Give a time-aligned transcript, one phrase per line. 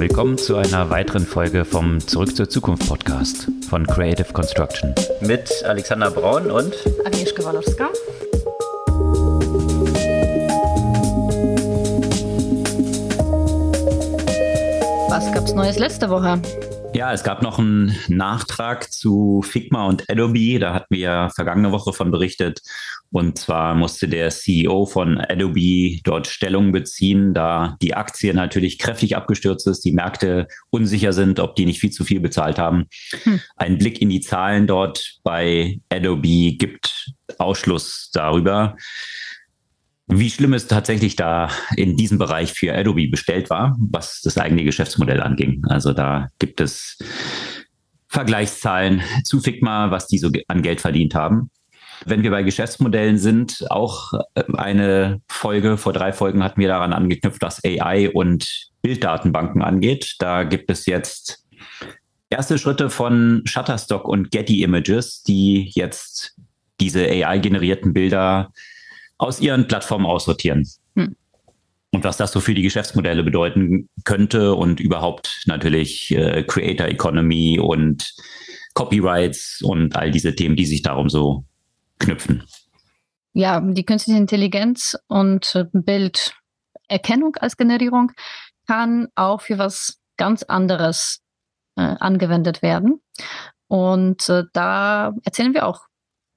[0.00, 4.94] Willkommen zu einer weiteren Folge vom Zurück zur Zukunft Podcast von Creative Construction.
[5.20, 7.90] Mit Alexander Braun und Agnieszka Walowska.
[15.10, 16.40] Was gab's Neues letzte Woche?
[16.94, 20.58] Ja, es gab noch einen Nachtrag zu Figma und Adobe.
[20.58, 22.62] Da hatten wir ja vergangene Woche von berichtet.
[23.12, 29.16] Und zwar musste der CEO von Adobe dort Stellung beziehen, da die Aktie natürlich kräftig
[29.16, 32.86] abgestürzt ist, die Märkte unsicher sind, ob die nicht viel zu viel bezahlt haben.
[33.24, 33.40] Hm.
[33.56, 38.76] Ein Blick in die Zahlen dort bei Adobe gibt Ausschluss darüber
[40.12, 44.64] wie schlimm es tatsächlich da in diesem Bereich für Adobe bestellt war, was das eigene
[44.64, 45.62] Geschäftsmodell anging.
[45.66, 46.98] Also da gibt es
[48.08, 51.50] Vergleichszahlen zu Figma, was die so an Geld verdient haben.
[52.06, 56.92] Wenn wir bei Geschäftsmodellen sind, auch äh, eine Folge, vor drei Folgen hatten wir daran
[56.92, 60.16] angeknüpft, was AI und Bilddatenbanken angeht.
[60.18, 61.44] Da gibt es jetzt
[62.30, 66.36] erste Schritte von Shutterstock und Getty Images, die jetzt
[66.80, 68.52] diese AI-generierten Bilder
[69.18, 70.66] aus ihren Plattformen aussortieren.
[70.96, 71.14] Hm.
[71.92, 77.58] Und was das so für die Geschäftsmodelle bedeuten könnte und überhaupt natürlich äh, Creator Economy
[77.58, 78.14] und
[78.74, 81.44] Copyrights und all diese Themen, die sich darum so
[82.00, 82.42] knüpfen.
[83.32, 88.10] Ja, die künstliche Intelligenz und äh, Bilderkennung als Generierung
[88.66, 91.20] kann auch für was ganz anderes
[91.76, 93.00] äh, angewendet werden.
[93.68, 95.82] Und äh, da erzählen wir auch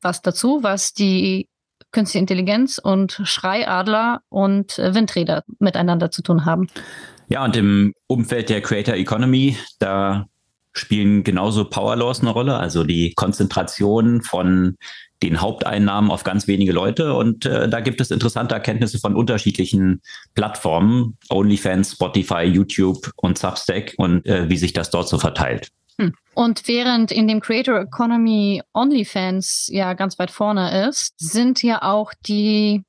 [0.01, 1.49] was dazu, was die
[1.91, 6.67] Künstliche Intelligenz und Schreiadler und äh, Windräder miteinander zu tun haben.
[7.27, 10.25] Ja, und im Umfeld der Creator Economy, da
[10.73, 14.75] spielen genauso Power Laws eine Rolle, also die Konzentration von
[15.23, 17.13] den Haupteinnahmen auf ganz wenige Leute.
[17.13, 20.01] Und äh, da gibt es interessante Erkenntnisse von unterschiedlichen
[20.35, 25.69] Plattformen, OnlyFans, Spotify, YouTube und Substack und äh, wie sich das dort so verteilt.
[25.99, 26.13] Hm.
[26.33, 32.13] Und während in dem Creator Economy OnlyFans ja ganz weit vorne ist, sind ja auch
[32.25, 32.83] die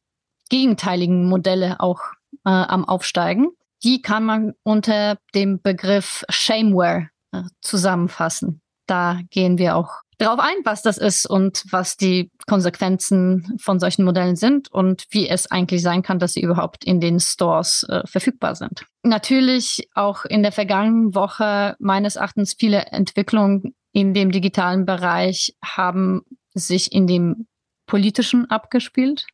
[0.51, 2.01] gegenteiligen Modelle auch
[2.45, 3.49] äh, am Aufsteigen.
[3.83, 8.61] Die kann man unter dem Begriff Shameware äh, zusammenfassen.
[8.87, 14.05] Da gehen wir auch darauf ein, was das ist und was die Konsequenzen von solchen
[14.05, 18.03] Modellen sind und wie es eigentlich sein kann, dass sie überhaupt in den Stores äh,
[18.07, 18.87] verfügbar sind.
[19.03, 26.23] Natürlich auch in der vergangenen Woche meines Erachtens viele Entwicklungen in dem digitalen Bereich haben
[26.55, 27.47] sich in dem
[27.87, 29.27] politischen abgespielt.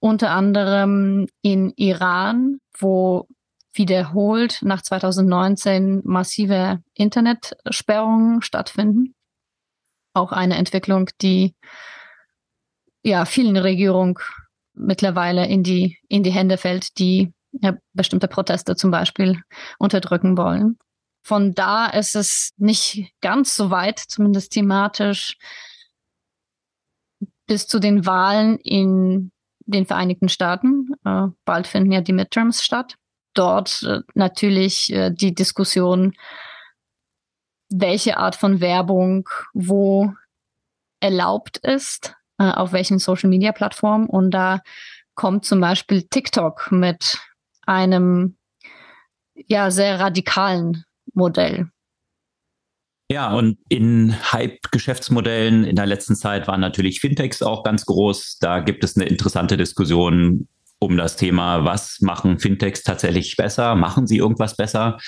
[0.00, 3.26] Unter anderem in Iran, wo
[3.72, 9.14] wiederholt nach 2019 massive Internetsperrungen stattfinden
[10.14, 11.54] auch eine Entwicklung, die
[13.02, 14.16] ja vielen Regierungen
[14.74, 19.42] mittlerweile in die, in die Hände fällt, die ja, bestimmte Proteste zum Beispiel
[19.78, 20.78] unterdrücken wollen.
[21.22, 25.38] Von da ist es nicht ganz so weit, zumindest thematisch,
[27.46, 29.30] bis zu den Wahlen in
[29.66, 30.88] den Vereinigten Staaten.
[31.04, 32.96] Äh, bald finden ja die Midterms statt.
[33.34, 36.14] Dort äh, natürlich äh, die Diskussion,
[37.76, 40.12] welche Art von Werbung wo
[41.00, 44.06] erlaubt ist, äh, auf welchen Social-Media-Plattformen.
[44.06, 44.60] Und da
[45.14, 47.18] kommt zum Beispiel TikTok mit
[47.66, 48.36] einem
[49.34, 51.68] ja sehr radikalen Modell.
[53.10, 58.38] Ja, und in Hype-Geschäftsmodellen in der letzten Zeit waren natürlich Fintechs auch ganz groß.
[58.40, 60.48] Da gibt es eine interessante Diskussion,
[60.84, 63.74] um das Thema, was machen Fintechs tatsächlich besser?
[63.74, 64.98] Machen sie irgendwas besser?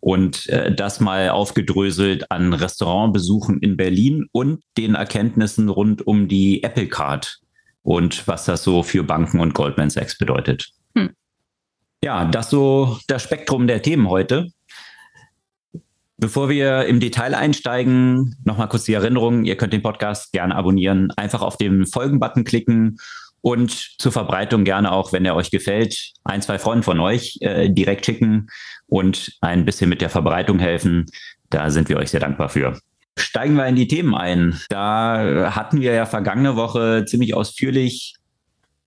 [0.00, 6.62] Und äh, das mal aufgedröselt an Restaurantbesuchen in Berlin und den Erkenntnissen rund um die
[6.62, 7.40] Apple Card
[7.82, 10.70] und was das so für Banken und Goldman Sachs bedeutet.
[10.94, 11.10] Hm.
[12.02, 14.48] Ja, das so das Spektrum der Themen heute.
[16.20, 21.12] Bevor wir im Detail einsteigen, nochmal kurz die Erinnerung, ihr könnt den Podcast gerne abonnieren,
[21.12, 22.98] einfach auf den Folgen-Button klicken
[23.40, 27.70] und zur Verbreitung gerne auch, wenn er euch gefällt, ein, zwei Freunde von euch äh,
[27.70, 28.48] direkt schicken
[28.86, 31.06] und ein bisschen mit der Verbreitung helfen.
[31.50, 32.78] Da sind wir euch sehr dankbar für.
[33.16, 34.60] Steigen wir in die Themen ein.
[34.68, 38.17] Da hatten wir ja vergangene Woche ziemlich ausführlich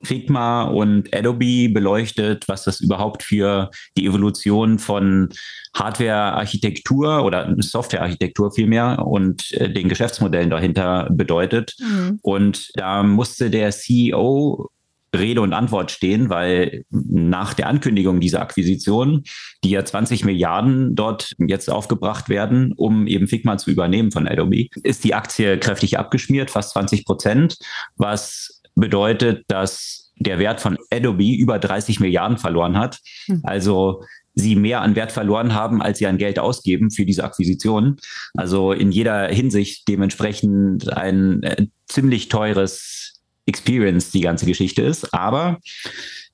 [0.03, 5.29] Figma und Adobe beleuchtet, was das überhaupt für die Evolution von
[5.75, 11.75] Hardware-Architektur oder Software-Architektur vielmehr und äh, den Geschäftsmodellen dahinter bedeutet.
[11.79, 12.19] Mhm.
[12.21, 14.69] Und da musste der CEO
[15.15, 19.23] Rede und Antwort stehen, weil nach der Ankündigung dieser Akquisition,
[19.63, 24.67] die ja 20 Milliarden dort jetzt aufgebracht werden, um eben Figma zu übernehmen von Adobe,
[24.83, 27.57] ist die Aktie kräftig abgeschmiert, fast 20 Prozent,
[27.97, 32.99] was bedeutet, dass der Wert von Adobe über 30 Milliarden verloren hat.
[33.27, 33.41] Hm.
[33.43, 37.97] Also sie mehr an Wert verloren haben, als sie an Geld ausgeben für diese Akquisition.
[38.33, 45.13] Also in jeder Hinsicht dementsprechend ein äh, ziemlich teures Experience die ganze Geschichte ist.
[45.13, 45.59] Aber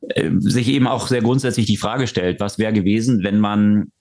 [0.09, 3.91] äh, sich eben auch sehr grundsätzlich die Frage stellt, was wäre gewesen, wenn man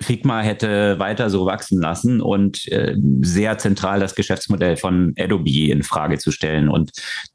[0.00, 5.82] Figma hätte weiter so wachsen lassen und äh, sehr zentral das Geschäftsmodell von Adobe in
[5.82, 6.68] Frage zu stellen.
[6.68, 6.92] Und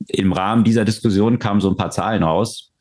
[0.07, 2.71] im Rahmen dieser Diskussion kamen so ein paar Zahlen raus,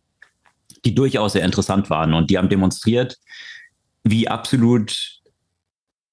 [0.85, 3.17] die durchaus sehr interessant waren und die haben demonstriert,
[4.03, 5.21] wie absolut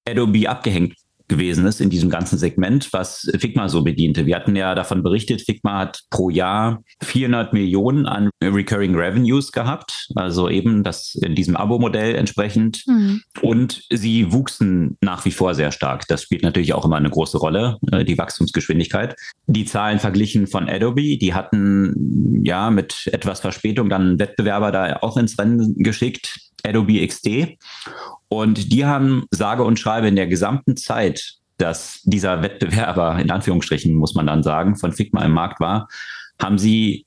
[0.06, 0.94] Adobe abgehängt
[1.28, 4.26] gewesen ist in diesem ganzen Segment, was Figma so bediente.
[4.26, 10.08] Wir hatten ja davon berichtet, Figma hat pro Jahr 400 Millionen an Recurring Revenues gehabt,
[10.14, 12.84] also eben das in diesem Abo-Modell entsprechend.
[12.86, 13.22] Mhm.
[13.42, 16.06] Und sie wuchsen nach wie vor sehr stark.
[16.08, 19.16] Das spielt natürlich auch immer eine große Rolle, äh, die Wachstumsgeschwindigkeit.
[19.46, 24.98] Die Zahlen verglichen von Adobe, die hatten ja mit etwas Verspätung dann einen Wettbewerber da
[25.00, 27.58] auch ins Rennen geschickt, Adobe XD.
[28.28, 33.94] Und die haben sage und schreibe in der gesamten Zeit, dass dieser Wettbewerber, in Anführungsstrichen
[33.94, 35.88] muss man dann sagen, von Figma im Markt war,
[36.40, 37.06] haben sie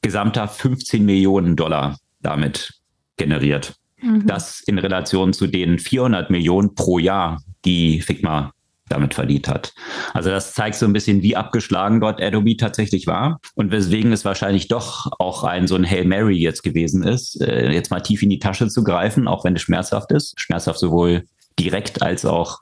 [0.00, 2.72] gesamter 15 Millionen Dollar damit
[3.16, 3.74] generiert.
[4.00, 4.26] Mhm.
[4.26, 8.51] Das in Relation zu den 400 Millionen pro Jahr, die Figma
[8.92, 9.72] damit verdient hat.
[10.12, 14.24] Also das zeigt so ein bisschen, wie abgeschlagen dort Adobe tatsächlich war und weswegen es
[14.24, 18.22] wahrscheinlich doch auch ein so ein Hail Mary jetzt gewesen ist, äh, jetzt mal tief
[18.22, 20.34] in die Tasche zu greifen, auch wenn es schmerzhaft ist.
[20.38, 21.24] Schmerzhaft sowohl
[21.58, 22.60] direkt als auch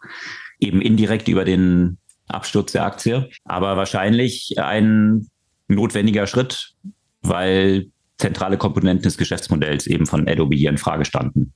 [0.60, 1.98] eben indirekt über den
[2.28, 3.28] Absturz der Aktie.
[3.44, 5.28] Aber wahrscheinlich ein
[5.68, 6.74] notwendiger Schritt,
[7.22, 7.86] weil
[8.18, 11.52] zentrale Komponenten des Geschäftsmodells eben von Adobe hier in Frage standen.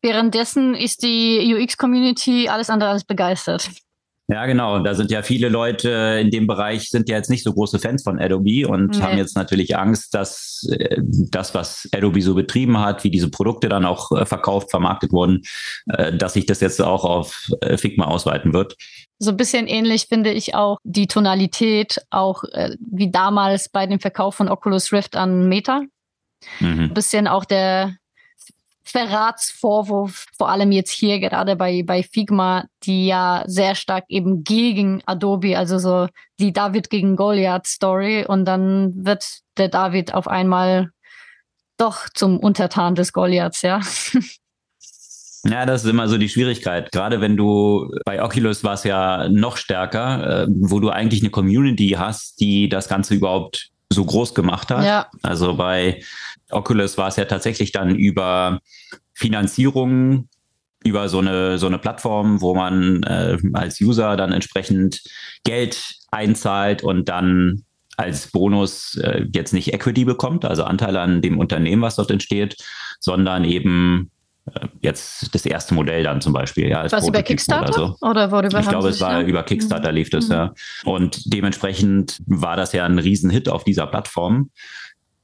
[0.00, 3.70] Währenddessen ist die UX-Community alles andere als begeistert.
[4.28, 4.78] Ja, genau.
[4.78, 8.04] Da sind ja viele Leute in dem Bereich sind ja jetzt nicht so große Fans
[8.04, 9.02] von Adobe und nee.
[9.02, 13.68] haben jetzt natürlich Angst, dass äh, das, was Adobe so betrieben hat, wie diese Produkte
[13.68, 15.42] dann auch äh, verkauft, vermarktet wurden,
[15.88, 18.76] äh, dass sich das jetzt auch auf Figma ausweiten wird.
[19.18, 22.42] So ein bisschen ähnlich finde ich auch die Tonalität, auch
[22.80, 25.82] wie damals bei dem Verkauf von Oculus Rift an Meta.
[26.60, 26.80] Mhm.
[26.80, 27.96] Ein bisschen auch der,
[28.84, 35.02] Verratsvorwurf, vor allem jetzt hier gerade bei, bei Figma, die ja sehr stark eben gegen
[35.06, 36.08] Adobe, also so
[36.38, 39.24] die David gegen Goliath Story und dann wird
[39.56, 40.90] der David auf einmal
[41.76, 43.80] doch zum Untertan des Goliaths, ja.
[45.44, 46.92] Ja, das ist immer so die Schwierigkeit.
[46.92, 51.30] Gerade wenn du bei Oculus war es ja noch stärker, äh, wo du eigentlich eine
[51.30, 54.84] Community hast, die das Ganze überhaupt so groß gemacht hat.
[54.84, 55.08] Ja.
[55.22, 56.02] Also bei
[56.52, 58.60] Oculus war es ja tatsächlich dann über
[59.14, 60.28] Finanzierung
[60.84, 65.00] über so eine, so eine Plattform, wo man äh, als User dann entsprechend
[65.44, 67.62] Geld einzahlt und dann
[67.96, 72.56] als Bonus äh, jetzt nicht Equity bekommt, also Anteile an dem Unternehmen, was dort entsteht,
[73.00, 74.10] sondern eben
[74.46, 76.68] äh, jetzt das erste Modell dann zum Beispiel.
[76.68, 77.68] Ja, als Was über Kickstarter?
[77.68, 78.06] Oder, so.
[78.08, 79.26] oder worüber Ich glaube, es war ja?
[79.26, 80.32] über Kickstarter lief das, mhm.
[80.32, 80.54] ja.
[80.84, 84.50] Und dementsprechend war das ja ein Riesenhit auf dieser Plattform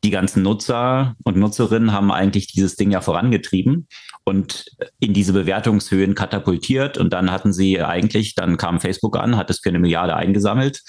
[0.04, 3.88] die ganzen Nutzer und Nutzerinnen haben eigentlich dieses Ding ja vorangetrieben
[4.24, 4.66] und
[5.00, 6.98] in diese Bewertungshöhen katapultiert.
[6.98, 10.82] Und dann hatten sie eigentlich, dann kam Facebook an, hat es für eine Milliarde eingesammelt.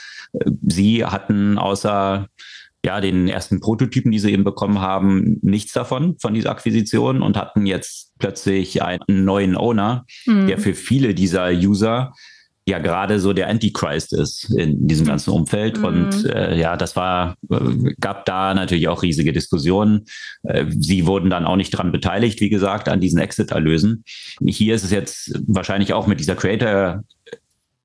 [0.68, 2.28] Sie hatten außer
[2.86, 7.36] ja, den ersten Prototypen, die sie eben bekommen haben, nichts davon, von dieser Akquisition und
[7.36, 10.48] hatten jetzt plötzlich einen neuen Owner, mhm.
[10.48, 12.14] der für viele dieser User
[12.70, 15.10] ja gerade so der Antichrist ist in diesem mhm.
[15.10, 15.78] ganzen Umfeld.
[15.78, 15.84] Mhm.
[15.84, 20.06] Und äh, ja, das war, äh, gab da natürlich auch riesige Diskussionen.
[20.44, 24.04] Äh, sie wurden dann auch nicht dran beteiligt, wie gesagt, an diesen Exit-Erlösen.
[24.46, 27.04] Hier ist es jetzt wahrscheinlich auch mit dieser Creator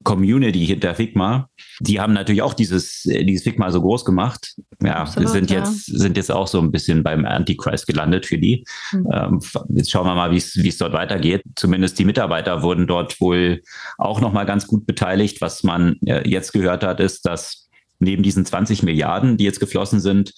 [0.04, 1.48] Community hinter Figma,
[1.80, 4.54] die haben natürlich auch dieses, äh, dieses Figma so groß gemacht.
[4.82, 5.60] Ja, Absolut, sind ja.
[5.60, 8.64] jetzt, sind jetzt auch so ein bisschen beim Antichrist gelandet für die.
[8.92, 9.08] Mhm.
[9.12, 9.40] Ähm,
[9.74, 11.42] jetzt schauen wir mal, wie es, wie es dort weitergeht.
[11.56, 13.62] Zumindest die Mitarbeiter wurden dort wohl
[13.98, 15.40] auch nochmal ganz gut beteiligt.
[15.40, 17.68] Was man äh, jetzt gehört hat, ist, dass
[17.98, 20.34] neben diesen 20 Milliarden, die jetzt geflossen sind,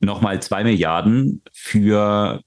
[0.00, 2.42] nochmal zwei Milliarden für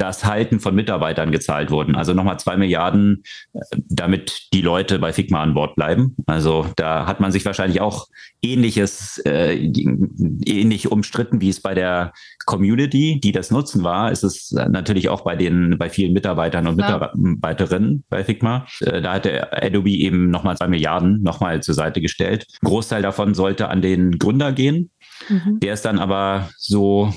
[0.00, 1.94] das Halten von Mitarbeitern gezahlt wurden.
[1.94, 6.16] Also nochmal zwei Milliarden, äh, damit die Leute bei Figma an Bord bleiben.
[6.26, 8.06] Also da hat man sich wahrscheinlich auch
[8.42, 12.12] ähnliches, äh, ähnlich umstritten, wie es bei der
[12.46, 16.80] Community, die das nutzen war, ist es natürlich auch bei den, bei vielen Mitarbeitern und
[16.80, 17.12] ja.
[17.14, 18.66] Mitarbeiterinnen bei Figma.
[18.80, 22.46] Äh, da hatte Adobe eben nochmal zwei Milliarden nochmal zur Seite gestellt.
[22.62, 24.90] Ein Großteil davon sollte an den Gründer gehen.
[25.28, 25.60] Mhm.
[25.60, 27.12] Der ist dann aber so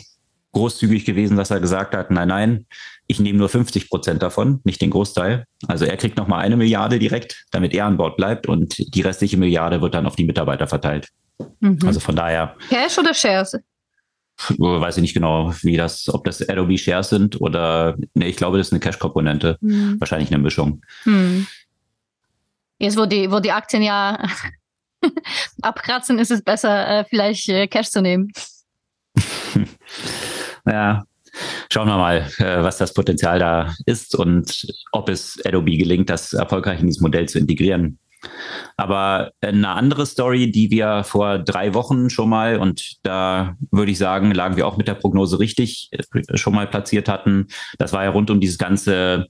[0.54, 2.66] großzügig gewesen, dass er gesagt hat, nein, nein,
[3.08, 5.46] ich nehme nur 50 Prozent davon, nicht den Großteil.
[5.68, 9.38] Also er kriegt nochmal eine Milliarde direkt, damit er an Bord bleibt und die restliche
[9.38, 11.10] Milliarde wird dann auf die Mitarbeiter verteilt.
[11.60, 11.80] Mhm.
[11.86, 12.56] Also von daher.
[12.70, 13.58] Cash oder Shares?
[14.58, 18.58] weiß ich nicht genau, wie das, ob das Adobe Shares sind oder nee, ich glaube,
[18.58, 19.58] das ist eine Cache-Komponente.
[19.62, 20.00] Hm.
[20.00, 20.82] Wahrscheinlich eine Mischung.
[21.04, 21.46] Hm.
[22.80, 24.18] Jetzt, wo die, wo die Aktien ja
[25.62, 28.32] abkratzen, ist es besser, äh, vielleicht äh, Cash zu nehmen.
[30.66, 31.04] ja,
[31.72, 36.34] schauen wir mal, äh, was das Potenzial da ist und ob es Adobe gelingt, das
[36.34, 38.00] erfolgreich in dieses Modell zu integrieren.
[38.78, 43.98] Aber eine andere Story, die wir vor drei Wochen schon mal, und da würde ich
[43.98, 48.04] sagen, lagen wir auch mit der Prognose richtig, äh, schon mal platziert hatten, das war
[48.04, 49.28] ja rund um dieses ganze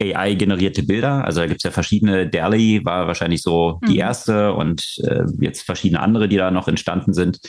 [0.00, 1.24] AI-generierte Bilder.
[1.24, 2.28] Also da gibt es ja verschiedene.
[2.28, 4.00] Dali war wahrscheinlich so die mhm.
[4.00, 7.40] erste und äh, jetzt verschiedene andere, die da noch entstanden sind,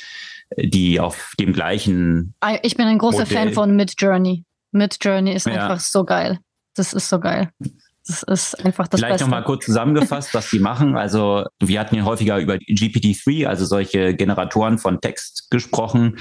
[0.58, 2.34] die auf dem gleichen.
[2.64, 4.46] Ich bin ein großer Modell Fan von Midjourney.
[4.72, 5.54] Midjourney ist ja.
[5.54, 6.40] einfach so geil.
[6.76, 7.52] Das ist so geil.
[8.10, 10.98] Das ist einfach das Vielleicht nochmal kurz zusammengefasst, was die machen.
[10.98, 16.18] Also wir hatten ja häufiger über GPT-3, also solche Generatoren von Text gesprochen,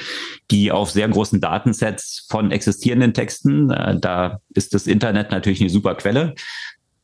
[0.51, 5.71] die auf sehr großen Datensets von existierenden Texten, äh, da ist das Internet natürlich eine
[5.71, 6.35] super Quelle,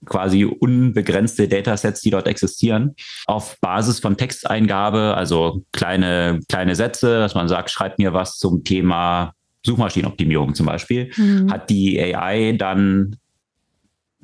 [0.04, 2.94] quasi unbegrenzte Datasets, die dort existieren,
[3.26, 8.64] auf Basis von Texteingabe, also kleine, kleine Sätze, dass man sagt, schreibt mir was zum
[8.64, 9.32] Thema
[9.64, 11.50] Suchmaschinenoptimierung zum Beispiel, mhm.
[11.50, 13.16] hat die AI dann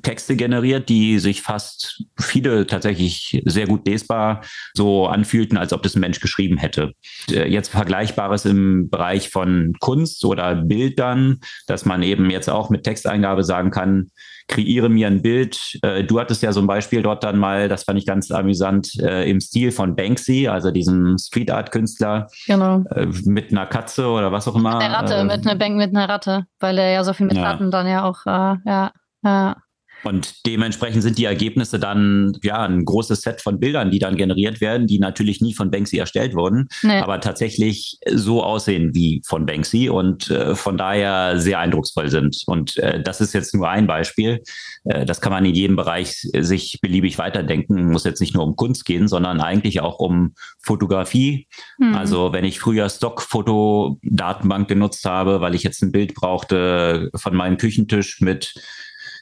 [0.01, 4.41] Texte generiert, die sich fast viele tatsächlich sehr gut lesbar
[4.73, 6.93] so anfühlten, als ob das ein Mensch geschrieben hätte.
[7.29, 12.83] Äh, jetzt Vergleichbares im Bereich von Kunst oder Bildern, dass man eben jetzt auch mit
[12.83, 14.11] Texteingabe sagen kann,
[14.47, 15.79] kreiere mir ein Bild.
[15.81, 18.99] Äh, du hattest ja so ein Beispiel dort dann mal, das fand ich ganz amüsant,
[18.99, 22.27] äh, im Stil von Banksy, also diesem Street Art Künstler.
[22.47, 22.83] Genau.
[23.23, 24.75] Mit einer Katze oder was auch immer.
[24.75, 27.37] Mit einer Ratte, mit einer Bank, mit einer Ratte, weil er ja so viel mit
[27.37, 27.43] ja.
[27.43, 28.91] Ratten dann ja auch, ja,
[29.23, 29.55] ja.
[30.03, 34.61] Und dementsprechend sind die Ergebnisse dann ja ein großes Set von Bildern, die dann generiert
[34.61, 36.99] werden, die natürlich nie von Banksy erstellt wurden, nee.
[36.99, 42.41] aber tatsächlich so aussehen wie von Banksy und äh, von daher sehr eindrucksvoll sind.
[42.47, 44.41] Und äh, das ist jetzt nur ein Beispiel.
[44.85, 47.91] Äh, das kann man in jedem Bereich sich beliebig weiterdenken.
[47.91, 51.47] Muss jetzt nicht nur um Kunst gehen, sondern eigentlich auch um Fotografie.
[51.77, 51.95] Mhm.
[51.95, 57.57] Also wenn ich früher Stockfoto-Datenbank genutzt habe, weil ich jetzt ein Bild brauchte von meinem
[57.57, 58.53] Küchentisch mit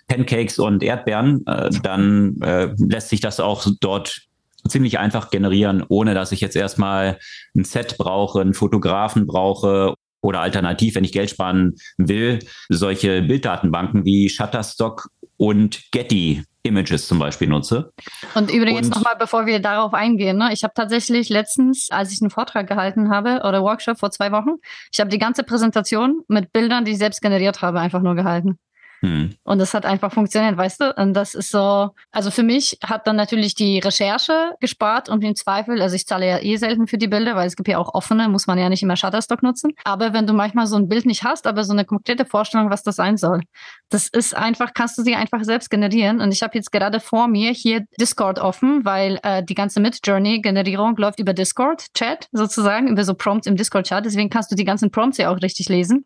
[0.09, 4.23] Pancakes und Erdbeeren, äh, dann äh, lässt sich das auch dort
[4.67, 7.17] ziemlich einfach generieren, ohne dass ich jetzt erstmal
[7.55, 14.03] ein Set brauche, einen Fotografen brauche oder alternativ, wenn ich Geld sparen will, solche Bilddatenbanken
[14.03, 17.93] wie Shutterstock und Getty Images zum Beispiel nutze.
[18.35, 22.29] Und übrigens nochmal, bevor wir darauf eingehen, ne, ich habe tatsächlich letztens, als ich einen
[22.29, 24.57] Vortrag gehalten habe oder Workshop vor zwei Wochen,
[24.91, 28.59] ich habe die ganze Präsentation mit Bildern, die ich selbst generiert habe, einfach nur gehalten.
[29.01, 29.35] Hm.
[29.43, 30.95] Und das hat einfach funktioniert, weißt du?
[30.95, 35.35] Und das ist so, also für mich hat dann natürlich die Recherche gespart und im
[35.35, 37.93] Zweifel, also ich zahle ja eh selten für die Bilder, weil es gibt ja auch
[37.93, 39.71] offene, muss man ja nicht immer Shutterstock nutzen.
[39.85, 42.83] Aber wenn du manchmal so ein Bild nicht hast, aber so eine konkrete Vorstellung, was
[42.83, 43.41] das sein soll,
[43.89, 46.19] das ist einfach, kannst du sie einfach selbst generieren.
[46.19, 50.97] Und ich habe jetzt gerade vor mir hier Discord offen, weil äh, die ganze Mid-Journey-Generierung
[50.97, 54.05] läuft über Discord-Chat sozusagen, über so Prompts im Discord-Chat.
[54.05, 56.05] Deswegen kannst du die ganzen Prompts ja auch richtig lesen.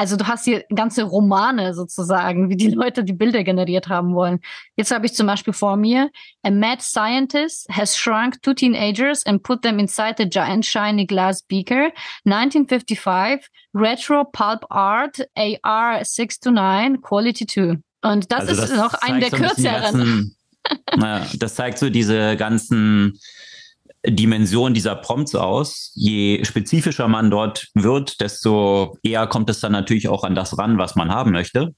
[0.00, 4.40] Also du hast hier ganze Romane sozusagen, wie die Leute die Bilder generiert haben wollen.
[4.74, 6.08] Jetzt habe ich zum Beispiel vor mir,
[6.42, 11.42] a mad scientist has shrunk two teenagers and put them inside a giant shiny glass
[11.42, 11.90] beaker.
[12.24, 17.76] 1955, retro pulp art, AR 6 to 9, quality 2.
[18.00, 20.34] Und das also ist noch ein der so kürzeren.
[20.96, 23.20] naja, das zeigt so diese ganzen
[24.06, 25.92] Dimension dieser Prompts aus.
[25.94, 30.78] Je spezifischer man dort wird, desto eher kommt es dann natürlich auch an das ran,
[30.78, 31.74] was man haben möchte.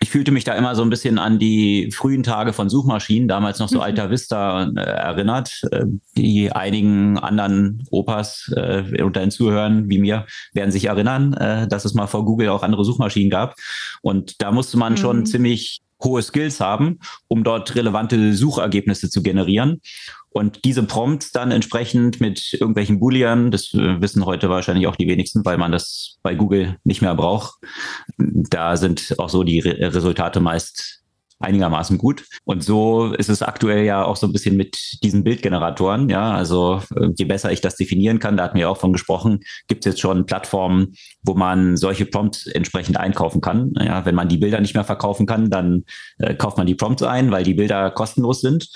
[0.00, 3.58] Ich fühlte mich da immer so ein bisschen an die frühen Tage von Suchmaschinen, damals
[3.58, 3.82] noch so mhm.
[3.82, 5.62] Alta Vista äh, erinnert.
[5.72, 11.66] Äh, die einigen anderen Opas äh, unter den Zuhörern wie mir werden sich erinnern, äh,
[11.66, 13.56] dass es mal vor Google auch andere Suchmaschinen gab.
[14.02, 14.98] Und da musste man mhm.
[14.98, 19.80] schon ziemlich hohe Skills haben, um dort relevante Suchergebnisse zu generieren.
[20.36, 25.06] Und diese Prompts dann entsprechend mit irgendwelchen Boolean, das äh, wissen heute wahrscheinlich auch die
[25.06, 27.54] wenigsten, weil man das bei Google nicht mehr braucht.
[28.18, 31.04] Da sind auch so die Re Resultate meist
[31.38, 32.24] einigermaßen gut.
[32.44, 36.08] Und so ist es aktuell ja auch so ein bisschen mit diesen Bildgeneratoren.
[36.08, 39.40] Ja, also äh, je besser ich das definieren kann, da hatten wir auch von gesprochen,
[39.68, 43.72] gibt es jetzt schon Plattformen, wo man solche Prompts entsprechend einkaufen kann.
[43.78, 45.84] Ja, wenn man die Bilder nicht mehr verkaufen kann, dann
[46.18, 48.68] äh, kauft man die Prompts ein, weil die Bilder kostenlos sind.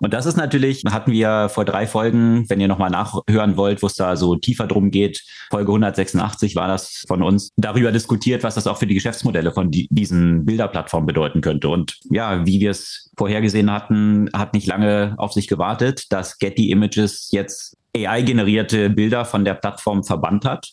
[0.00, 3.86] Und das ist natürlich, hatten wir vor drei Folgen, wenn ihr nochmal nachhören wollt, wo
[3.86, 8.54] es da so tiefer drum geht, Folge 186 war das von uns, darüber diskutiert, was
[8.54, 11.68] das auch für die Geschäftsmodelle von die, diesen Bilderplattformen bedeuten könnte.
[11.68, 16.70] Und ja, wie wir es vorhergesehen hatten, hat nicht lange auf sich gewartet, dass Getty
[16.70, 20.70] Images jetzt AI-generierte Bilder von der Plattform verbannt hat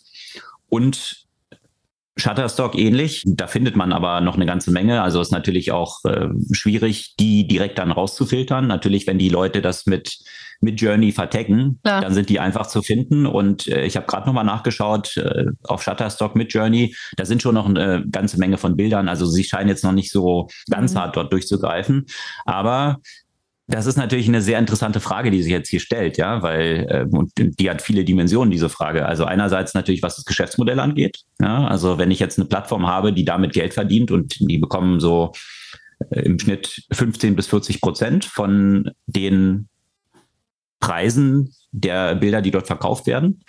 [0.70, 1.21] und
[2.18, 3.24] Shutterstock ähnlich.
[3.26, 5.02] Da findet man aber noch eine ganze Menge.
[5.02, 8.68] Also ist natürlich auch äh, schwierig, die direkt dann rauszufiltern.
[8.68, 10.18] Natürlich, wenn die Leute das mit
[10.62, 12.02] mit Journey vertecken, Klar.
[12.02, 13.26] dann sind die einfach zu finden.
[13.26, 16.96] Und äh, ich habe gerade nochmal nachgeschaut äh, auf Shutterstock mit Journey.
[17.18, 19.10] Da sind schon noch eine ganze Menge von Bildern.
[19.10, 21.00] Also sie scheinen jetzt noch nicht so ganz mhm.
[21.00, 22.06] hart dort durchzugreifen.
[22.46, 22.98] Aber
[23.72, 27.16] das ist natürlich eine sehr interessante Frage, die sich jetzt hier stellt, ja, weil äh,
[27.16, 29.06] und die hat viele Dimensionen, diese Frage.
[29.06, 31.20] Also einerseits natürlich, was das Geschäftsmodell angeht.
[31.40, 35.00] Ja, also wenn ich jetzt eine Plattform habe, die damit Geld verdient und die bekommen
[35.00, 35.32] so
[36.10, 39.70] äh, im Schnitt 15 bis 40 Prozent von den
[40.80, 43.44] Preisen der Bilder, die dort verkauft werden.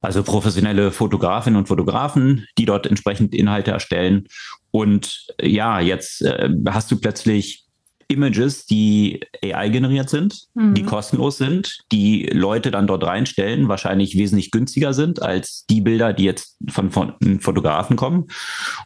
[0.00, 4.26] Also professionelle Fotografinnen und Fotografen, die dort entsprechend Inhalte erstellen.
[4.70, 7.65] Und ja, jetzt äh, hast du plötzlich
[8.08, 10.74] Images, die AI generiert sind, mhm.
[10.74, 16.12] die kostenlos sind, die Leute dann dort reinstellen, wahrscheinlich wesentlich günstiger sind als die Bilder,
[16.12, 18.26] die jetzt von, von Fotografen kommen.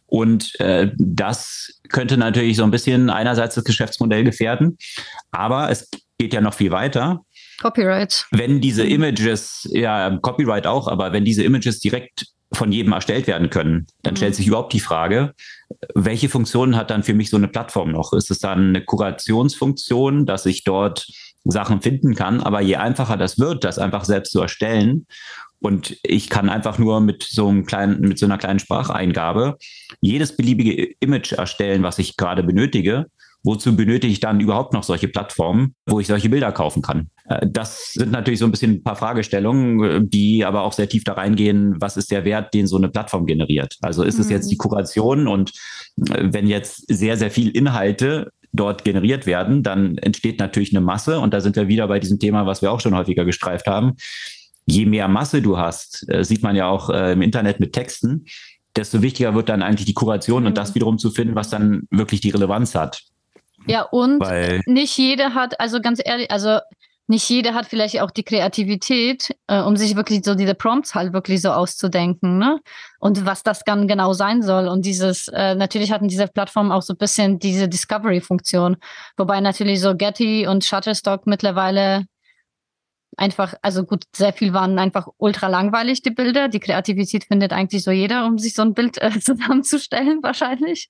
[0.05, 4.77] Und äh, das könnte natürlich so ein bisschen einerseits das Geschäftsmodell gefährden,
[5.31, 7.21] aber es geht ja noch viel weiter.
[7.61, 8.25] Copyright.
[8.31, 13.49] Wenn diese Images, ja, Copyright auch, aber wenn diese Images direkt von jedem erstellt werden
[13.49, 14.17] können, dann mhm.
[14.17, 15.33] stellt sich überhaupt die Frage,
[15.95, 18.13] welche Funktionen hat dann für mich so eine Plattform noch?
[18.13, 21.07] Ist es dann eine Kurationsfunktion, dass ich dort
[21.45, 22.41] Sachen finden kann?
[22.41, 25.05] Aber je einfacher das wird, das einfach selbst zu erstellen,
[25.63, 29.57] und ich kann einfach nur mit so einem kleinen, mit so einer kleinen Spracheingabe
[29.99, 33.05] jedes beliebige Image erstellen, was ich gerade benötige
[33.43, 37.09] wozu benötige ich dann überhaupt noch solche Plattformen, wo ich solche Bilder kaufen kann?
[37.25, 40.89] Äh, das sind natürlich so ein bisschen ein paar Fragestellungen, äh, die aber auch sehr
[40.89, 43.77] tief da reingehen, was ist der Wert, den so eine Plattform generiert?
[43.81, 44.59] Also ist es jetzt die mhm.
[44.59, 45.51] Kuration und
[46.09, 51.19] äh, wenn jetzt sehr, sehr viel Inhalte dort generiert werden, dann entsteht natürlich eine Masse
[51.19, 53.93] und da sind wir wieder bei diesem Thema, was wir auch schon häufiger gestreift haben.
[54.65, 58.25] Je mehr Masse du hast, sieht man ja auch im Internet mit Texten,
[58.75, 60.75] desto wichtiger wird dann eigentlich die Kuration und das mhm.
[60.75, 63.03] wiederum zu finden, was dann wirklich die Relevanz hat.
[63.67, 66.59] Ja, und Weil, nicht jeder hat, also ganz ehrlich, also
[67.07, 71.11] nicht jeder hat vielleicht auch die Kreativität, äh, um sich wirklich so diese Prompts halt
[71.11, 72.59] wirklich so auszudenken, ne?
[72.99, 74.67] Und was das dann genau sein soll.
[74.69, 78.77] Und dieses, äh, natürlich hatten diese Plattformen auch so ein bisschen diese Discovery-Funktion.
[79.17, 82.05] Wobei natürlich so Getty und Shutterstock mittlerweile
[83.17, 86.47] einfach, also gut, sehr viel waren einfach ultra langweilig, die Bilder.
[86.47, 90.89] Die Kreativität findet eigentlich so jeder, um sich so ein Bild äh, zusammenzustellen, wahrscheinlich.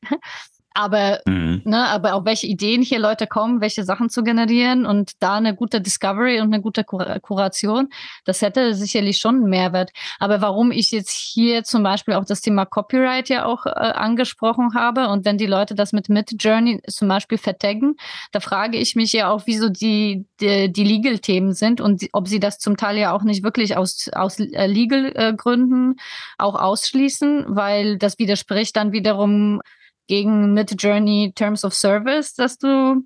[0.73, 1.61] Aber, mhm.
[1.65, 5.53] ne, aber auf welche Ideen hier Leute kommen, welche Sachen zu generieren und da eine
[5.53, 7.89] gute Discovery und eine gute Kur Kuration,
[8.25, 9.91] das hätte sicherlich schon einen Mehrwert.
[10.19, 14.73] Aber warum ich jetzt hier zum Beispiel auch das Thema Copyright ja auch äh, angesprochen
[14.73, 17.95] habe und wenn die Leute das mit Mid-Journey zum Beispiel vertaggen,
[18.31, 22.39] da frage ich mich ja auch, wieso die, die, die Legal-Themen sind und ob sie
[22.39, 25.95] das zum Teil ja auch nicht wirklich aus, aus äh, Legal-Gründen
[26.37, 29.61] auch ausschließen, weil das widerspricht dann wiederum
[30.11, 33.01] gegen Mid-Journey Terms of Service, dass du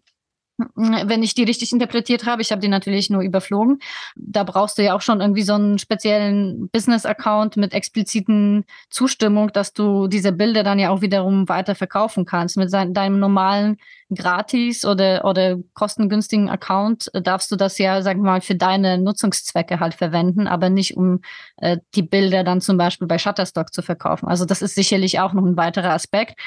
[0.75, 3.79] wenn ich die richtig interpretiert habe, ich habe die natürlich nur überflogen,
[4.15, 9.73] da brauchst du ja auch schon irgendwie so einen speziellen Business-Account mit expliziten Zustimmung, dass
[9.73, 12.55] du diese Bilder dann ja auch wiederum weiter verkaufen kannst.
[12.55, 13.77] Mit deinem normalen
[14.13, 19.95] gratis oder, oder kostengünstigen Account darfst du das ja, sag mal, für deine Nutzungszwecke halt
[19.95, 21.19] verwenden, aber nicht um
[21.57, 24.27] äh, die Bilder dann zum Beispiel bei Shutterstock zu verkaufen.
[24.27, 26.39] Also das ist sicherlich auch noch ein weiterer Aspekt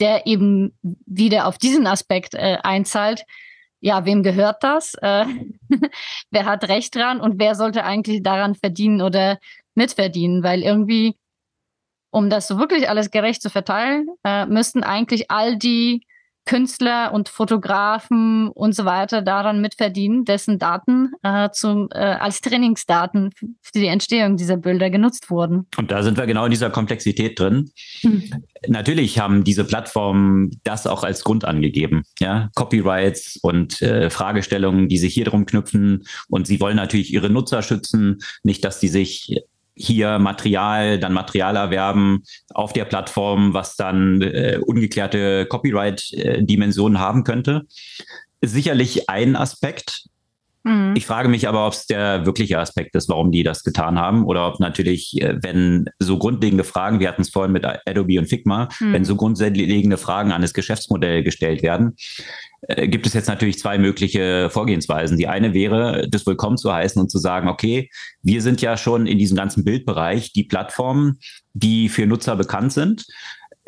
[0.00, 3.24] der eben wieder auf diesen Aspekt äh, einzahlt.
[3.80, 4.94] Ja, wem gehört das?
[5.02, 5.26] Äh,
[6.30, 9.38] wer hat Recht dran und wer sollte eigentlich daran verdienen oder
[9.74, 10.42] mitverdienen?
[10.42, 11.16] Weil irgendwie,
[12.10, 16.06] um das so wirklich alles gerecht zu verteilen, äh, müssten eigentlich all die
[16.46, 23.30] Künstler und Fotografen und so weiter daran mitverdienen, dessen Daten äh, zum, äh, als Trainingsdaten
[23.60, 25.66] für die Entstehung dieser Bilder genutzt wurden.
[25.76, 27.70] Und da sind wir genau in dieser Komplexität drin.
[28.00, 28.22] Hm.
[28.68, 34.98] Natürlich haben diese Plattformen das auch als Grund angegeben, ja, Copyrights und äh, Fragestellungen, die
[34.98, 36.04] sich hier drum knüpfen.
[36.28, 39.42] Und sie wollen natürlich ihre Nutzer schützen, nicht, dass die sich
[39.76, 42.22] hier Material, dann Material erwerben
[42.54, 47.66] auf der Plattform, was dann äh, ungeklärte Copyright-Dimensionen haben könnte.
[48.42, 50.06] Sicherlich ein Aspekt.
[50.66, 50.94] Mhm.
[50.96, 54.24] Ich frage mich aber, ob es der wirkliche Aspekt ist, warum die das getan haben,
[54.24, 58.26] oder ob natürlich, äh, wenn so grundlegende Fragen, wir hatten es vorhin mit Adobe und
[58.26, 58.92] Figma, mhm.
[58.92, 61.94] wenn so grundlegende Fragen an das Geschäftsmodell gestellt werden,
[62.62, 65.16] äh, gibt es jetzt natürlich zwei mögliche Vorgehensweisen.
[65.16, 67.88] Die eine wäre, das willkommen zu heißen und zu sagen, okay,
[68.22, 71.20] wir sind ja schon in diesem ganzen Bildbereich die Plattformen,
[71.52, 73.06] die für Nutzer bekannt sind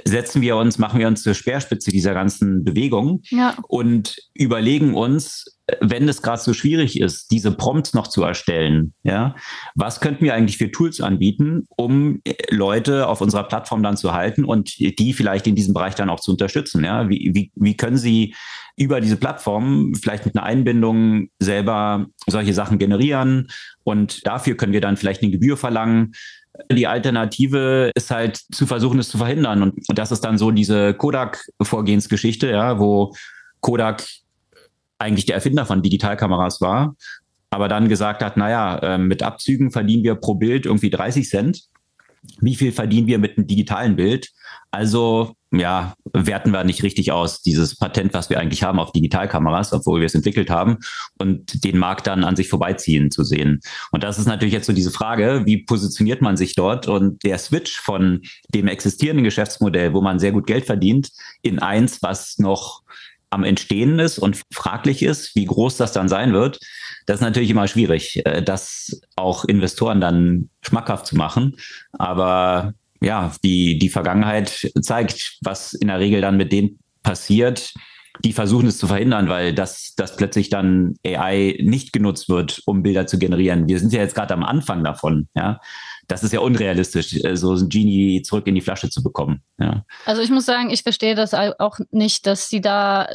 [0.05, 3.57] setzen wir uns, machen wir uns zur Speerspitze dieser ganzen Bewegung ja.
[3.67, 9.35] und überlegen uns, wenn es gerade so schwierig ist, diese Prompts noch zu erstellen, ja,
[9.75, 14.13] was könnten wir eigentlich für Tools anbieten, um äh, Leute auf unserer Plattform dann zu
[14.15, 16.85] halten und die vielleicht in diesem Bereich dann auch zu unterstützen?
[16.85, 18.35] Ja, wie, wie, wie können sie
[18.77, 23.49] über diese Plattform vielleicht mit einer Einbindung selber solche Sachen generieren
[23.85, 26.13] und dafür können wir dann vielleicht eine Gebühr verlangen.
[26.73, 29.63] Die Alternative ist halt zu versuchen, es zu verhindern.
[29.63, 33.15] Und das ist dann so diese Kodak-Vorgehensgeschichte, ja, wo
[33.61, 34.05] Kodak
[34.99, 36.97] eigentlich der Erfinder von Digitalkameras war,
[37.51, 41.65] aber dann gesagt hat, naja, ähm, mit Abzügen verdienen wir pro Bild irgendwie 30 Cent.
[42.41, 44.31] Wie viel verdienen wir mit einem digitalen Bild?
[44.71, 49.73] Also ja, werten wir nicht richtig aus, dieses Patent, was wir eigentlich haben auf Digitalkameras,
[49.73, 50.79] obwohl wir es entwickelt haben,
[51.19, 53.61] und den Markt dann an sich vorbeiziehen zu sehen.
[53.91, 56.87] Und das ist natürlich jetzt so diese Frage, wie positioniert man sich dort?
[56.87, 58.21] Und der Switch von
[58.55, 62.83] dem existierenden Geschäftsmodell, wo man sehr gut Geld verdient, in eins, was noch
[63.31, 66.59] am Entstehen ist und fraglich ist, wie groß das dann sein wird,
[67.07, 71.57] das ist natürlich immer schwierig, äh, das auch Investoren dann schmackhaft zu machen.
[71.93, 77.73] Aber ja, die, die Vergangenheit zeigt, was in der Regel dann mit denen passiert,
[78.25, 82.83] die versuchen es zu verhindern, weil das, das plötzlich dann AI nicht genutzt wird, um
[82.83, 83.69] Bilder zu generieren.
[83.69, 85.61] Wir sind ja jetzt gerade am Anfang davon, ja
[86.09, 89.43] das ist ja unrealistisch, äh, so ein Genie zurück in die Flasche zu bekommen.
[89.59, 89.85] Ja.
[90.07, 93.09] Also ich muss sagen, ich verstehe das auch nicht, dass sie da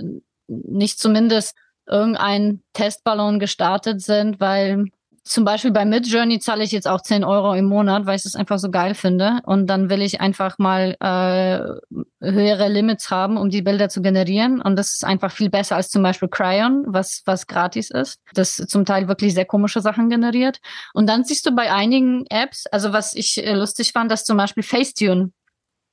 [0.48, 1.56] nicht zumindest
[1.88, 4.86] irgendeinen Testballon gestartet sind, weil
[5.26, 8.36] zum Beispiel bei Midjourney zahle ich jetzt auch 10 Euro im Monat, weil ich es
[8.36, 9.40] einfach so geil finde.
[9.46, 14.62] Und dann will ich einfach mal äh, höhere Limits haben, um die Bilder zu generieren.
[14.62, 18.20] Und das ist einfach viel besser als zum Beispiel Cryon, was, was gratis ist.
[18.34, 20.60] Das zum Teil wirklich sehr komische Sachen generiert.
[20.94, 24.36] Und dann siehst du bei einigen Apps, also was ich äh, lustig fand, dass zum
[24.36, 25.32] Beispiel Facetune,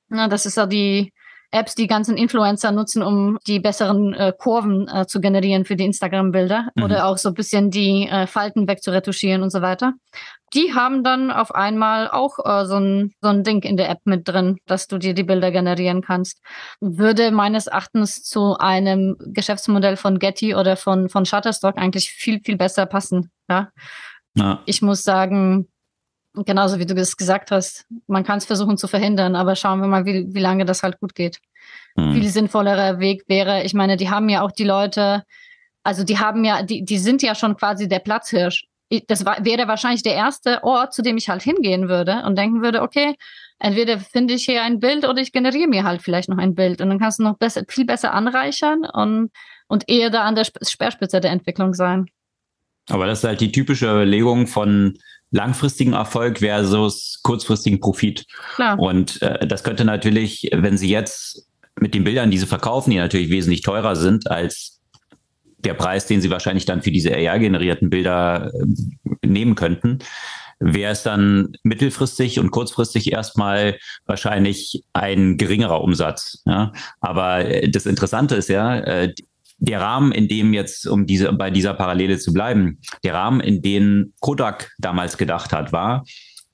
[0.08, 1.12] na, das ist ja die,
[1.52, 5.84] Apps, die ganzen Influencer nutzen, um die besseren äh, Kurven äh, zu generieren für die
[5.84, 6.82] Instagram-Bilder mhm.
[6.82, 9.94] oder auch so ein bisschen die äh, Falten wegzuretuschieren und so weiter.
[10.54, 14.00] Die haben dann auf einmal auch äh, so, ein, so ein Ding in der App
[14.04, 16.40] mit drin, dass du dir die Bilder generieren kannst.
[16.80, 22.56] Würde meines Erachtens zu einem Geschäftsmodell von Getty oder von, von Shutterstock eigentlich viel, viel
[22.56, 23.30] besser passen.
[23.48, 23.68] Ja.
[24.34, 24.60] ja.
[24.66, 25.68] Ich muss sagen,
[26.34, 29.88] genauso wie du es gesagt hast, man kann es versuchen zu verhindern, aber schauen wir
[29.88, 31.38] mal, wie, wie lange das halt gut geht.
[31.96, 32.14] Mhm.
[32.14, 35.24] Viel sinnvollerer Weg wäre, ich meine, die haben ja auch die Leute,
[35.82, 38.66] also die haben ja, die, die sind ja schon quasi der Platzhirsch.
[39.06, 42.60] Das war, wäre wahrscheinlich der erste Ort, zu dem ich halt hingehen würde und denken
[42.60, 43.14] würde, okay,
[43.60, 46.80] entweder finde ich hier ein Bild oder ich generiere mir halt vielleicht noch ein Bild
[46.80, 49.30] und dann kannst du noch besser, viel besser anreichern und,
[49.68, 52.06] und eher da an der Speerspitze der Entwicklung sein.
[52.88, 54.98] Aber das ist halt die typische Überlegung von
[55.30, 58.26] langfristigen Erfolg versus kurzfristigen Profit.
[58.54, 58.78] Klar.
[58.78, 61.46] Und äh, das könnte natürlich, wenn Sie jetzt
[61.78, 64.80] mit den Bildern, die Sie verkaufen, die natürlich wesentlich teurer sind als
[65.58, 69.98] der Preis, den Sie wahrscheinlich dann für diese AI-generierten Bilder äh, nehmen könnten,
[70.58, 76.42] wäre es dann mittelfristig und kurzfristig erstmal wahrscheinlich ein geringerer Umsatz.
[76.44, 76.72] Ja?
[77.00, 79.14] Aber äh, das Interessante ist ja, äh,
[79.60, 83.62] der Rahmen, in dem jetzt, um diese, bei dieser Parallele zu bleiben, der Rahmen, in
[83.62, 86.04] dem Kodak damals gedacht hat, war,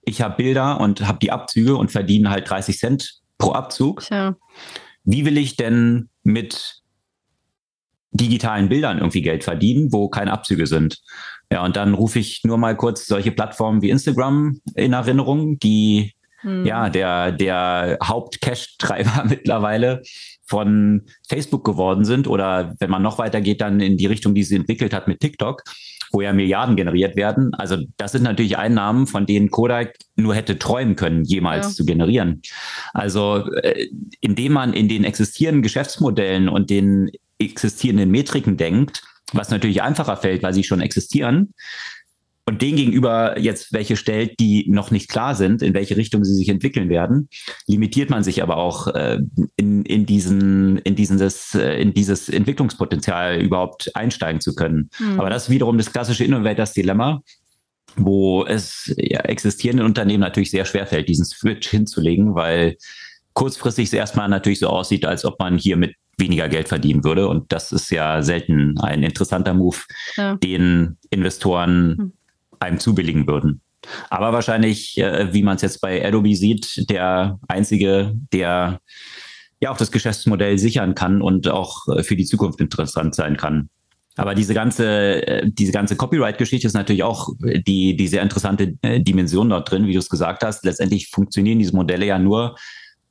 [0.04, 4.02] ich habe Bilder und habe die Abzüge und verdiene halt 30 Cent pro Abzug.
[4.02, 4.36] Tja.
[5.04, 6.82] Wie will ich denn mit
[8.10, 10.98] digitalen Bildern irgendwie Geld verdienen, wo keine Abzüge sind?
[11.52, 16.12] Ja, und dann rufe ich nur mal kurz solche Plattformen wie Instagram in Erinnerung, die
[16.40, 16.66] hm.
[16.66, 20.02] ja der, der Haupt-Cash-Treiber mittlerweile
[20.46, 24.44] von Facebook geworden sind oder wenn man noch weiter geht, dann in die Richtung, die
[24.44, 25.62] sie entwickelt hat mit TikTok,
[26.12, 27.52] wo ja Milliarden generiert werden.
[27.54, 31.72] Also das sind natürlich Einnahmen, von denen Kodak nur hätte träumen können, jemals ja.
[31.72, 32.42] zu generieren.
[32.94, 33.88] Also äh,
[34.20, 40.42] indem man in den existierenden Geschäftsmodellen und den existierenden Metriken denkt, was natürlich einfacher fällt,
[40.42, 41.52] weil sie schon existieren,
[42.48, 46.34] und den gegenüber jetzt welche stellt, die noch nicht klar sind, in welche Richtung sie
[46.34, 47.28] sich entwickeln werden,
[47.66, 49.18] limitiert man sich aber auch äh,
[49.56, 54.90] in, in diesen, in diesen, das, äh, in dieses Entwicklungspotenzial überhaupt einsteigen zu können.
[55.00, 55.18] Mhm.
[55.18, 57.20] Aber das ist wiederum das klassische Innovators Dilemma,
[57.96, 62.76] wo es ja, existierenden Unternehmen natürlich sehr schwer fällt, diesen Switch hinzulegen, weil
[63.32, 67.26] kurzfristig es erstmal natürlich so aussieht, als ob man hier mit weniger Geld verdienen würde.
[67.26, 69.78] Und das ist ja selten ein interessanter Move,
[70.16, 70.36] ja.
[70.36, 72.12] den Investoren hm
[72.60, 73.60] einem zubilligen würden.
[74.10, 78.80] Aber wahrscheinlich, äh, wie man es jetzt bei Adobe sieht, der einzige, der
[79.60, 83.68] ja auch das Geschäftsmodell sichern kann und auch äh, für die Zukunft interessant sein kann.
[84.16, 89.50] Aber diese ganze, äh, diese ganze Copyright-Geschichte ist natürlich auch die, die sehr interessante Dimension
[89.50, 90.64] dort drin, wie du es gesagt hast.
[90.64, 92.56] Letztendlich funktionieren diese Modelle ja nur,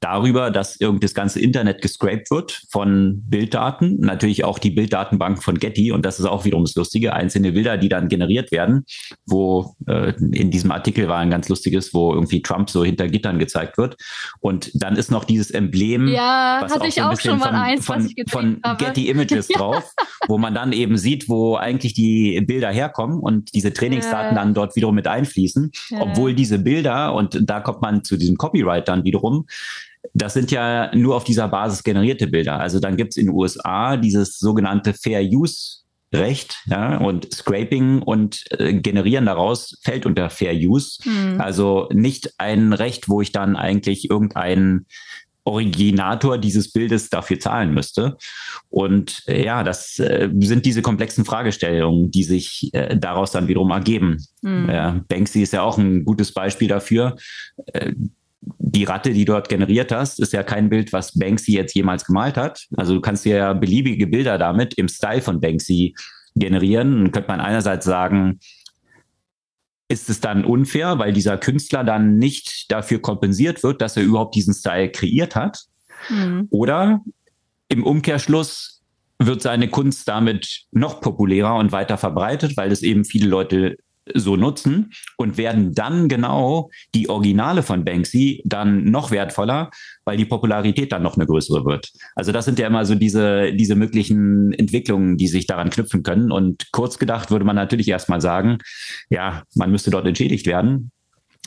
[0.06, 5.58] darüber, dass irgendwie das ganze Internet gescraped wird von Bilddaten, natürlich auch die Bilddatenbanken von
[5.58, 5.92] Getty.
[5.92, 8.86] Und das ist auch wiederum das Lustige, einzelne Bilder, die dann generiert werden,
[9.26, 13.40] wo äh, in diesem Artikel war ein ganz lustiges, wo irgendwie Trump so hinter Gittern
[13.40, 13.98] gezeigt wird.
[14.40, 17.40] Und dann ist noch dieses Emblem, ja, was hatte auch ich so ein auch schon
[17.40, 19.92] mal von, eins, von, von Getty Images drauf,
[20.28, 24.44] wo man dann eben sieht, wo eigentlich die Bilder herkommen und diese Trainingsdaten ja.
[24.44, 28.88] dann dort wiederum mit einfließen, obwohl diese Bilder und da kommt man zu diesem Copyright
[28.88, 29.48] dann wiederum,
[30.14, 32.60] das sind ja nur auf dieser Basis generierte Bilder.
[32.60, 38.02] Also dann gibt es in den USA dieses sogenannte Fair Use Recht, ja, und Scraping
[38.02, 41.00] und äh, generieren daraus fällt unter Fair Use.
[41.04, 41.42] Mhm.
[41.42, 44.86] Also nicht ein Recht, wo ich dann eigentlich irgendeinen
[45.44, 48.18] Originator dieses Bildes dafür zahlen müsste.
[48.70, 53.72] Und äh, ja, das äh, sind diese komplexen Fragestellungen, die sich äh, daraus dann wiederum
[53.72, 54.18] ergeben.
[54.42, 55.04] Mhm.
[55.08, 57.16] Banksy ist ja auch ein gutes Beispiel dafür.
[58.60, 62.38] Die Ratte, die dort generiert hast, ist ja kein Bild, was Banksy jetzt jemals gemalt
[62.38, 62.66] hat.
[62.76, 65.96] Also du kannst dir ja beliebige Bilder damit im Style von Banksy
[66.36, 67.04] generieren.
[67.04, 68.40] Dann könnte man einerseits sagen,
[69.88, 74.36] ist es dann unfair, weil dieser Künstler dann nicht dafür kompensiert wird, dass er überhaupt
[74.36, 75.66] diesen Style kreiert hat?
[76.10, 76.48] Mhm.
[76.50, 77.02] Oder
[77.70, 78.82] im Umkehrschluss
[79.20, 83.78] wird seine Kunst damit noch populärer und weiter verbreitet, weil es eben viele Leute
[84.14, 89.72] so nutzen und werden dann genau die Originale von Banksy dann noch wertvoller,
[90.06, 91.92] weil die Popularität dann noch eine größere wird.
[92.16, 96.32] Also das sind ja immer so diese, diese möglichen Entwicklungen, die sich daran knüpfen können.
[96.32, 98.60] Und kurz gedacht würde man natürlich erstmal sagen,
[99.10, 100.92] ja, man müsste dort entschädigt werden.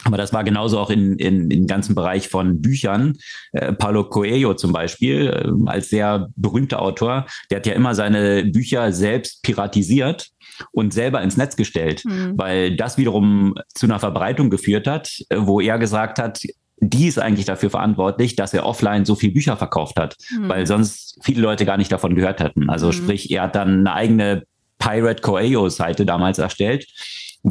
[0.04, 3.14] Aber das war genauso auch in, in, im ganzen Bereich von Büchern.
[3.52, 8.44] Äh, Paulo Coelho zum Beispiel, äh, als sehr berühmter Autor, der hat ja immer seine
[8.44, 10.28] Bücher selbst piratisiert
[10.72, 12.34] und selber ins Netz gestellt, mhm.
[12.36, 16.40] weil das wiederum zu einer Verbreitung geführt hat, wo er gesagt hat,
[16.80, 20.48] die ist eigentlich dafür verantwortlich, dass er offline so viel Bücher verkauft hat, mhm.
[20.48, 22.70] weil sonst viele Leute gar nicht davon gehört hätten.
[22.70, 22.92] Also mhm.
[22.92, 24.42] sprich, er hat dann eine eigene
[24.78, 26.86] Pirate Coelho Seite damals erstellt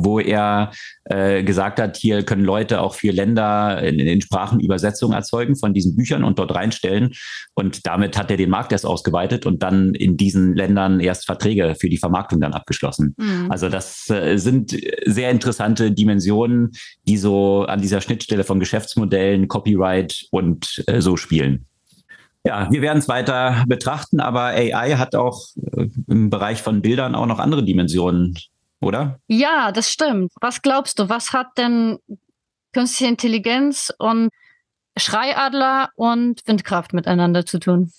[0.03, 0.71] wo er
[1.05, 5.73] äh, gesagt hat, hier können Leute auch für Länder in, in Sprachen Übersetzungen erzeugen von
[5.73, 7.13] diesen Büchern und dort reinstellen.
[7.53, 11.75] Und damit hat er den Markt erst ausgeweitet und dann in diesen Ländern erst Verträge
[11.79, 13.15] für die Vermarktung dann abgeschlossen.
[13.17, 13.51] Mhm.
[13.51, 16.71] Also das äh, sind sehr interessante Dimensionen,
[17.07, 21.65] die so an dieser Schnittstelle von Geschäftsmodellen, Copyright und äh, so spielen.
[22.47, 27.13] Ja, wir werden es weiter betrachten, aber AI hat auch äh, im Bereich von Bildern
[27.13, 28.37] auch noch andere Dimensionen
[28.79, 29.19] oder?
[29.27, 30.31] Ja, das stimmt.
[30.41, 31.97] Was glaubst du, was hat denn
[32.73, 34.29] künstliche Intelligenz und
[34.97, 37.91] Schreiadler und Windkraft miteinander zu tun?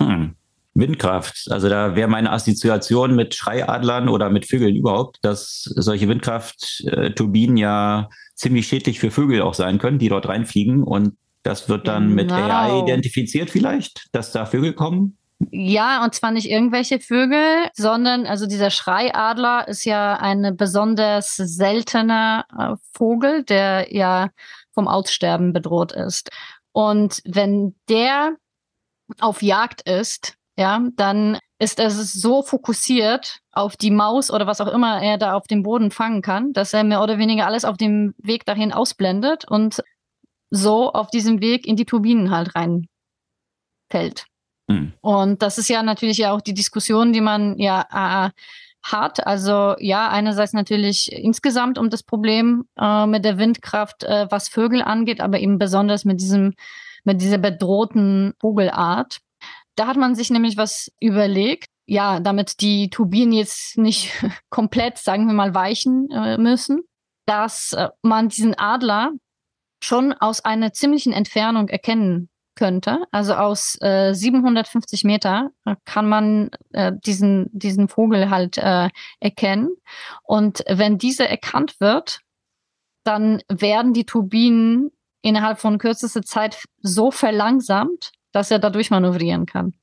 [0.00, 0.34] Hm.
[0.74, 1.48] Windkraft.
[1.50, 8.08] Also da wäre meine Assoziation mit Schreiadlern oder mit Vögeln überhaupt, dass solche Windkraftturbinen ja
[8.34, 10.84] ziemlich schädlich für Vögel auch sein können, die dort reinfliegen.
[10.84, 12.22] Und das wird dann genau.
[12.22, 15.17] mit AI identifiziert vielleicht, dass da Vögel kommen.
[15.50, 22.44] Ja, und zwar nicht irgendwelche Vögel, sondern also dieser Schreiadler ist ja ein besonders seltener
[22.58, 24.30] äh, Vogel, der ja
[24.74, 26.30] vom Aussterben bedroht ist.
[26.72, 28.36] Und wenn der
[29.20, 34.72] auf Jagd ist, ja, dann ist er so fokussiert auf die Maus oder was auch
[34.72, 37.76] immer er da auf dem Boden fangen kann, dass er mehr oder weniger alles auf
[37.76, 39.82] dem Weg dahin ausblendet und
[40.50, 44.26] so auf diesem Weg in die Turbinen halt reinfällt.
[44.68, 44.92] Mhm.
[45.00, 48.30] Und das ist ja natürlich ja auch die Diskussion, die man ja äh,
[48.82, 49.26] hat.
[49.26, 54.82] Also ja, einerseits natürlich insgesamt um das Problem äh, mit der Windkraft, äh, was Vögel
[54.82, 56.54] angeht, aber eben besonders mit diesem,
[57.04, 59.18] mit dieser bedrohten Vogelart.
[59.74, 61.66] Da hat man sich nämlich was überlegt.
[61.90, 64.12] Ja, damit die Turbinen jetzt nicht
[64.50, 66.82] komplett, sagen wir mal, weichen äh, müssen,
[67.26, 69.12] dass äh, man diesen Adler
[69.82, 73.04] schon aus einer ziemlichen Entfernung erkennen könnte.
[73.12, 78.88] Also aus äh, 750 Meter äh, kann man äh, diesen, diesen Vogel halt äh,
[79.20, 79.70] erkennen.
[80.24, 82.20] Und wenn dieser erkannt wird,
[83.04, 84.90] dann werden die Turbinen
[85.22, 89.74] innerhalb von kürzester Zeit so verlangsamt, dass er dadurch manövrieren kann.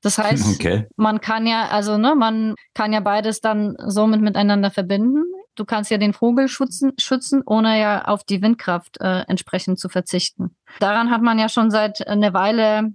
[0.00, 0.86] Das heißt, okay.
[0.96, 5.24] man kann ja, also ne, man kann ja beides dann somit miteinander verbinden
[5.54, 9.88] du kannst ja den Vogel schützen, schützen ohne ja auf die Windkraft äh, entsprechend zu
[9.88, 10.56] verzichten.
[10.80, 12.92] Daran hat man ja schon seit einer Weile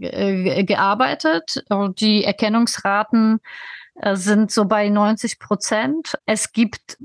[0.00, 1.64] äh, gearbeitet.
[1.98, 3.40] Die Erkennungsraten
[3.94, 6.18] äh, sind so bei 90 Prozent.
[6.26, 6.98] Es gibt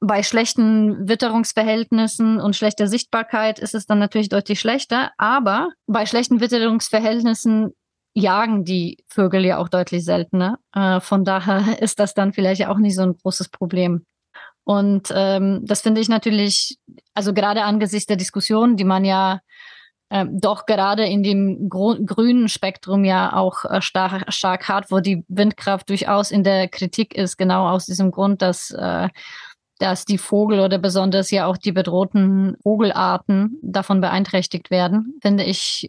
[0.00, 5.12] bei schlechten Witterungsverhältnissen und schlechter Sichtbarkeit ist es dann natürlich deutlich schlechter.
[5.16, 7.72] Aber bei schlechten Witterungsverhältnissen
[8.14, 10.58] jagen die Vögel ja auch deutlich seltener.
[10.74, 14.06] Äh, von daher ist das dann vielleicht auch nicht so ein großes Problem.
[14.64, 16.78] Und ähm, das finde ich natürlich,
[17.12, 19.40] also gerade angesichts der Diskussion, die man ja
[20.08, 25.24] äh, doch gerade in dem grünen Spektrum ja auch äh, stark, stark hat, wo die
[25.28, 29.08] Windkraft durchaus in der Kritik ist, genau aus diesem Grund, dass, äh,
[29.78, 35.88] dass die Vogel oder besonders ja auch die bedrohten Vogelarten davon beeinträchtigt werden, finde ich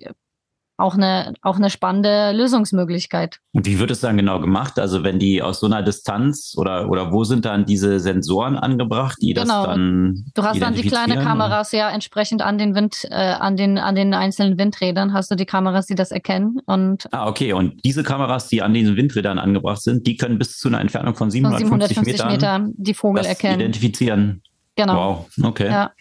[0.78, 3.40] auch eine, auch eine spannende Lösungsmöglichkeit.
[3.54, 4.78] Und wie wird es dann genau gemacht?
[4.78, 9.18] Also wenn die aus so einer Distanz oder, oder wo sind dann diese Sensoren angebracht,
[9.22, 9.66] die genau.
[9.66, 13.56] das dann Du hast dann die kleinen Kameras ja entsprechend an den Wind, äh, an
[13.56, 17.08] den, an den einzelnen Windrädern hast du die Kameras, die das erkennen und.
[17.12, 17.54] Ah, okay.
[17.54, 21.16] Und diese Kameras, die an diesen Windrädern angebracht sind, die können bis zu einer Entfernung
[21.16, 23.62] von 750, 750 Metern Meter die Vogel erkennen.
[23.62, 24.42] Identifizieren.
[24.76, 25.28] Genau.
[25.38, 25.46] Wow.
[25.46, 25.70] Okay.
[25.70, 25.92] Ja.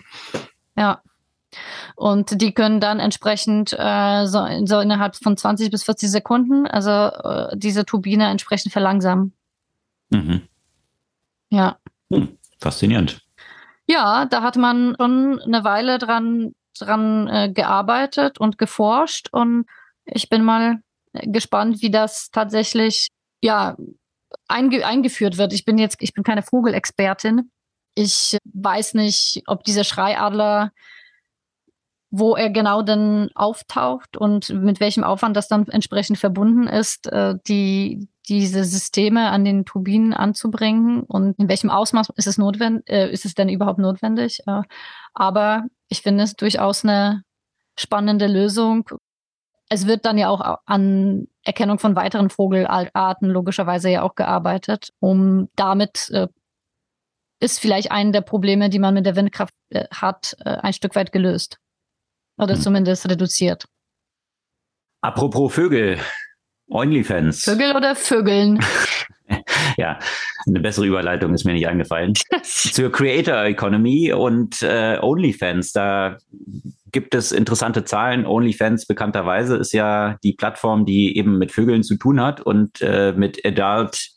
[0.77, 1.01] Ja.
[1.97, 6.91] Und die können dann entsprechend äh, so, so innerhalb von 20 bis 40 Sekunden, also
[6.91, 9.33] äh, diese Turbine entsprechend verlangsamen.
[10.11, 10.43] Mhm.
[11.51, 11.79] Ja.
[12.13, 13.23] Hm, faszinierend.
[13.87, 19.67] Ja, da hat man schon eine Weile dran, dran äh, gearbeitet und geforscht und
[20.07, 20.81] ich bin mal
[21.13, 23.09] gespannt, wie das tatsächlich
[23.43, 23.77] ja
[24.49, 25.53] einge eingeführt wird.
[25.53, 27.51] Ich bin jetzt, ich bin keine Vogelexpertin.
[27.95, 30.73] Ich weiß nicht, ob dieser Schreiadler
[32.17, 37.35] wo er genau dann auftaucht und mit welchem Aufwand das dann entsprechend verbunden ist, äh,
[37.49, 43.11] die, diese Systeme an den Turbinen anzubringen und in welchem Ausmaß ist es notwendig, äh,
[43.11, 44.39] ist es denn überhaupt notwendig?
[44.47, 44.63] Äh,
[45.13, 47.25] aber ich finde es durchaus eine
[47.77, 48.89] spannende Lösung.
[49.69, 55.49] Es wird dann ja auch an Erkennung von weiteren Vogelarten logischerweise ja auch gearbeitet, um
[55.57, 56.29] damit äh,
[57.41, 60.95] ist vielleicht ein der Probleme, die man mit der Windkraft äh, hat, äh, ein Stück
[60.95, 61.59] weit gelöst.
[62.37, 62.61] Oder hm.
[62.61, 63.65] zumindest reduziert.
[65.01, 65.99] Apropos Vögel,
[66.69, 67.45] OnlyFans.
[67.45, 68.59] Vögel oder Vögeln?
[69.77, 69.99] ja,
[70.47, 72.15] eine bessere Überleitung ist mir nicht eingefallen.
[72.43, 75.73] Zur Creator Economy und äh, OnlyFans.
[75.73, 76.17] Da
[76.91, 78.27] gibt es interessante Zahlen.
[78.27, 83.13] OnlyFans bekannterweise ist ja die Plattform, die eben mit Vögeln zu tun hat und äh,
[83.13, 84.11] mit Adult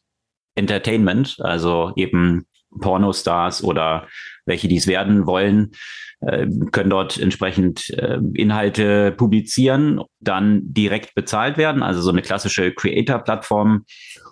[0.56, 2.48] Entertainment, also eben
[2.80, 4.08] Pornostars oder
[4.46, 5.72] welche dies werden wollen,
[6.20, 13.86] können dort entsprechend äh, Inhalte publizieren, dann direkt bezahlt werden, also so eine klassische Creator-Plattform.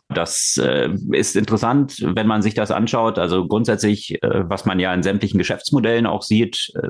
[0.10, 3.20] Das äh, ist interessant, wenn man sich das anschaut.
[3.20, 6.90] Also grundsätzlich, äh, was man ja in sämtlichen Geschäftsmodellen auch sieht, äh,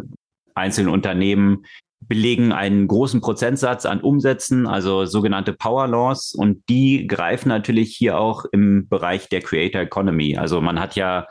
[0.53, 1.65] einzelne Unternehmen
[2.07, 8.19] belegen einen großen Prozentsatz an Umsätzen, also sogenannte Power Laws, und die greifen natürlich hier
[8.19, 10.37] auch im Bereich der Creator Economy.
[10.37, 11.25] Also man hat ja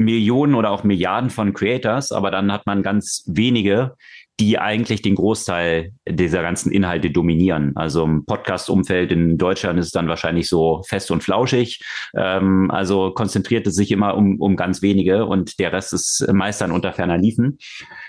[0.00, 3.96] Millionen oder auch Milliarden von Creators, aber dann hat man ganz wenige,
[4.40, 7.72] die eigentlich den Großteil dieser ganzen Inhalte dominieren.
[7.76, 11.82] Also im Podcast-Umfeld in Deutschland ist es dann wahrscheinlich so fest und flauschig.
[12.16, 16.62] Ähm, also konzentriert es sich immer um, um ganz wenige und der Rest ist meist
[16.62, 17.58] dann unter ferner Liefen.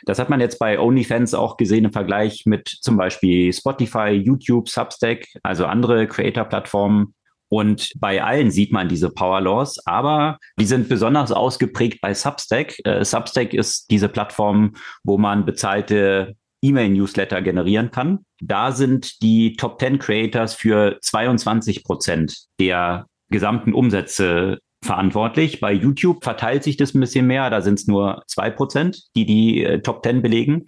[0.06, 4.70] Das hat man jetzt bei OnlyFans auch gesehen im Vergleich mit zum Beispiel Spotify, YouTube,
[4.70, 7.14] Substack, also andere Creator-Plattformen.
[7.52, 12.76] Und bei allen sieht man diese Power Laws, aber die sind besonders ausgeprägt bei Substack.
[12.86, 18.20] Äh, Substack ist diese Plattform, wo man bezahlte E-Mail-Newsletter generieren kann.
[18.42, 25.60] Da sind die Top 10 Creators für 22 Prozent der gesamten Umsätze verantwortlich.
[25.60, 29.26] Bei YouTube verteilt sich das ein bisschen mehr, da sind es nur zwei Prozent, die
[29.26, 30.66] die äh, Top 10 belegen.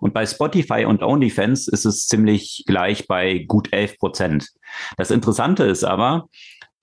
[0.00, 4.48] Und bei Spotify und OnlyFans ist es ziemlich gleich bei gut 11 Prozent.
[4.96, 6.28] Das Interessante ist aber,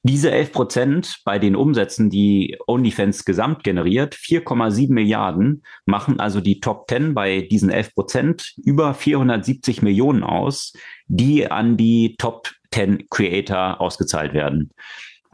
[0.03, 6.61] diese 11 Prozent bei den Umsätzen, die OnlyFans gesamt generiert, 4,7 Milliarden, machen also die
[6.61, 10.71] Top 10 bei diesen 11 Prozent über 470 Millionen aus,
[11.07, 14.71] die an die Top 10 Creator ausgezahlt werden.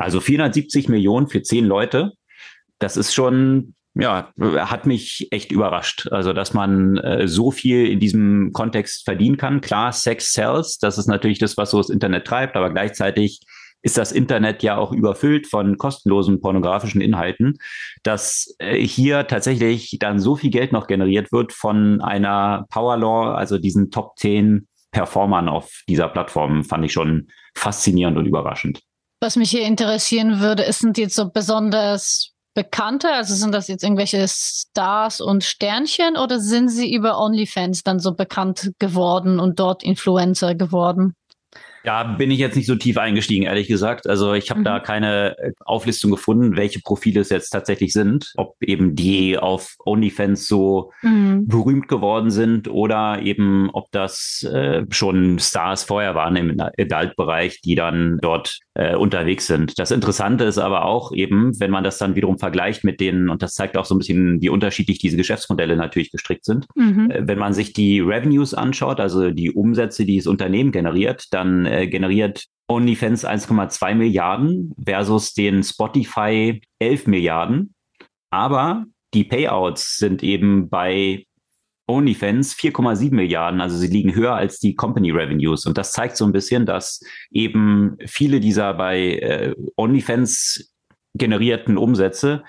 [0.03, 2.11] Also 470 Millionen für zehn Leute,
[2.77, 6.09] das ist schon, ja, hat mich echt überrascht.
[6.11, 9.61] Also, dass man äh, so viel in diesem Kontext verdienen kann.
[9.61, 13.39] Klar, Sex sells, das ist natürlich das, was so das Internet treibt, aber gleichzeitig
[13.81, 17.57] ist das Internet ja auch überfüllt von kostenlosen pornografischen Inhalten,
[18.03, 23.33] dass äh, hier tatsächlich dann so viel Geld noch generiert wird von einer Power Law,
[23.35, 28.81] also diesen Top 10 Performern auf dieser Plattform, fand ich schon faszinierend und überraschend.
[29.23, 33.81] Was mich hier interessieren würde, ist, sind jetzt so besonders bekannte, also sind das jetzt
[33.81, 39.81] irgendwelche Stars und Sternchen oder sind sie über OnlyFans dann so bekannt geworden und dort
[39.81, 41.15] Influencer geworden?
[41.85, 44.07] Da bin ich jetzt nicht so tief eingestiegen, ehrlich gesagt.
[44.07, 44.65] Also ich habe mhm.
[44.65, 48.33] da keine äh, Auflistung gefunden, welche Profile es jetzt tatsächlich sind.
[48.35, 51.47] Ob eben die auf OnlyFans so mhm.
[51.47, 57.75] berühmt geworden sind oder eben ob das äh, schon Stars vorher waren im Adult-Bereich, die
[57.75, 59.77] dann dort äh, unterwegs sind.
[59.77, 63.41] Das Interessante ist aber auch eben, wenn man das dann wiederum vergleicht mit denen, und
[63.43, 66.65] das zeigt auch so ein bisschen, wie unterschiedlich diese Geschäftsmodelle natürlich gestrickt sind.
[66.75, 67.11] Mhm.
[67.11, 71.65] Äh, wenn man sich die Revenues anschaut, also die Umsätze, die das Unternehmen generiert, dann
[71.65, 77.75] äh, generiert OnlyFans 1,2 Milliarden versus den Spotify 11 Milliarden.
[78.31, 81.25] Aber die Payouts sind eben bei
[81.87, 85.65] OnlyFans 4,7 Milliarden, also sie liegen höher als die Company Revenues.
[85.65, 90.73] Und das zeigt so ein bisschen, dass eben viele dieser bei äh, OnlyFans
[91.13, 92.43] generierten Umsätze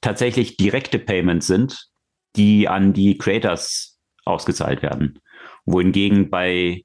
[0.00, 1.88] tatsächlich direkte Payments sind,
[2.36, 5.18] die an die Creators ausgezahlt werden.
[5.64, 6.84] Wohingegen bei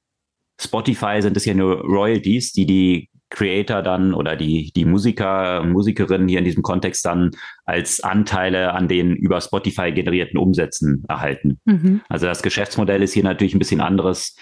[0.60, 6.27] Spotify sind es ja nur Royalties, die die Creator dann oder die, die Musiker, Musikerinnen
[6.27, 7.32] hier in diesem Kontext dann
[7.65, 11.59] als Anteile an den über Spotify generierten Umsätzen erhalten.
[11.65, 12.01] Mhm.
[12.09, 14.36] Also das Geschäftsmodell ist hier natürlich ein bisschen anderes,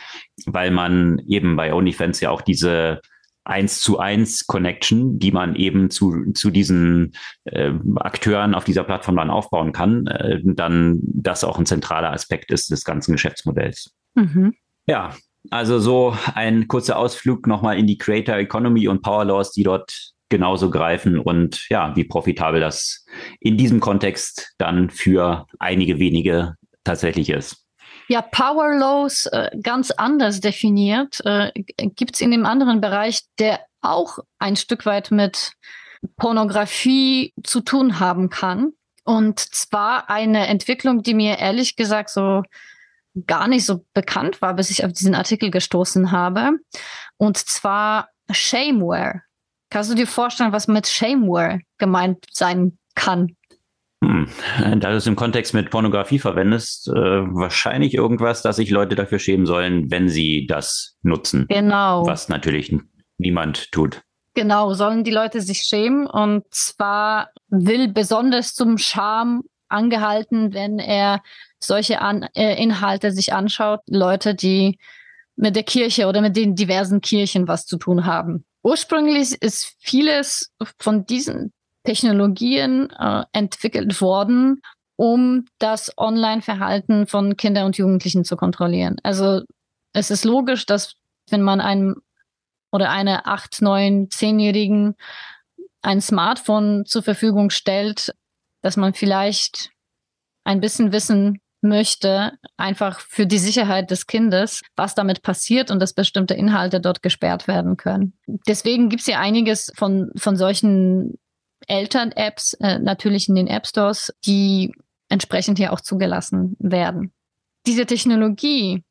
[0.45, 2.99] weil man eben bei OnlyFans ja auch diese
[3.45, 7.13] eins zu eins Connection, die man eben zu, zu diesen
[7.45, 12.51] äh, Akteuren auf dieser Plattform dann aufbauen kann, äh, dann das auch ein zentraler Aspekt
[12.51, 13.95] ist des ganzen Geschäftsmodells.
[14.15, 14.53] Mhm.
[14.87, 15.15] Ja,
[15.49, 20.11] also so ein kurzer Ausflug nochmal in die Creator Economy und Power Laws, die dort
[20.29, 23.05] genauso greifen und ja, wie profitabel das
[23.39, 27.65] in diesem Kontext dann für einige wenige tatsächlich ist.
[28.07, 33.59] Ja, Power Laws äh, ganz anders definiert äh, gibt es in dem anderen Bereich, der
[33.81, 35.53] auch ein Stück weit mit
[36.17, 38.73] Pornografie zu tun haben kann.
[39.03, 42.43] Und zwar eine Entwicklung, die mir ehrlich gesagt so
[43.27, 46.51] gar nicht so bekannt war, bis ich auf diesen Artikel gestoßen habe.
[47.17, 49.21] Und zwar Shameware.
[49.69, 53.35] Kannst du dir vorstellen, was mit Shameware gemeint sein kann?
[54.03, 54.27] Hm.
[54.79, 59.19] Da du es im Kontext mit Pornografie verwendest, äh, wahrscheinlich irgendwas, dass sich Leute dafür
[59.19, 61.45] schämen sollen, wenn sie das nutzen.
[61.49, 62.05] Genau.
[62.05, 62.73] Was natürlich
[63.17, 64.01] niemand tut.
[64.35, 66.07] Genau, sollen die Leute sich schämen.
[66.07, 71.21] Und zwar will besonders zum Scham angehalten, wenn er
[71.59, 74.77] solche An äh, Inhalte sich anschaut, Leute, die
[75.35, 78.45] mit der Kirche oder mit den diversen Kirchen was zu tun haben.
[78.61, 81.53] Ursprünglich ist vieles von diesen
[81.83, 84.61] Technologien äh, entwickelt worden,
[84.97, 88.97] um das Online-Verhalten von Kindern und Jugendlichen zu kontrollieren.
[89.03, 89.43] Also
[89.93, 90.95] es ist logisch, dass
[91.29, 92.01] wenn man einem
[92.71, 94.95] oder eine acht, neun, zehnjährigen
[95.81, 98.13] ein Smartphone zur Verfügung stellt,
[98.61, 99.71] dass man vielleicht
[100.43, 105.93] ein bisschen wissen möchte, einfach für die Sicherheit des Kindes, was damit passiert und dass
[105.93, 108.13] bestimmte Inhalte dort gesperrt werden können.
[108.47, 111.17] Deswegen gibt es ja einiges von, von solchen
[111.67, 114.73] Eltern-Apps äh, natürlich in den App Stores, die
[115.09, 117.11] entsprechend hier auch zugelassen werden.
[117.65, 118.83] Diese Technologie,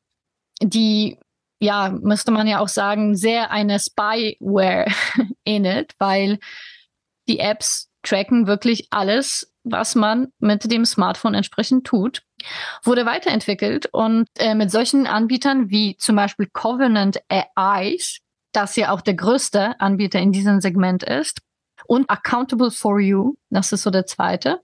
[0.61, 1.17] die
[1.61, 4.85] ja, müsste man ja auch sagen, sehr eine Spyware
[5.45, 6.39] ähnelt, weil
[7.27, 12.23] die Apps tracken wirklich alles, was man mit dem Smartphone entsprechend tut,
[12.83, 18.19] wurde weiterentwickelt und äh, mit solchen Anbietern wie zum Beispiel Covenant AIs,
[18.53, 21.39] das ja auch der größte Anbieter in diesem Segment ist,
[21.87, 24.61] und Accountable for You, das ist so der zweite,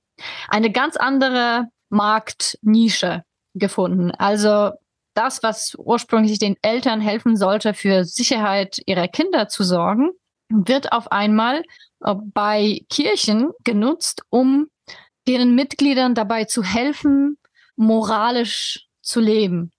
[0.49, 3.23] eine ganz andere Marktnische
[3.53, 4.11] gefunden.
[4.11, 4.71] Also
[5.13, 10.11] das, was ursprünglich den Eltern helfen sollte, für Sicherheit ihrer Kinder zu sorgen,
[10.49, 11.63] wird auf einmal
[12.13, 14.67] bei Kirchen genutzt, um
[15.27, 17.37] deren Mitgliedern dabei zu helfen,
[17.75, 19.71] moralisch zu leben.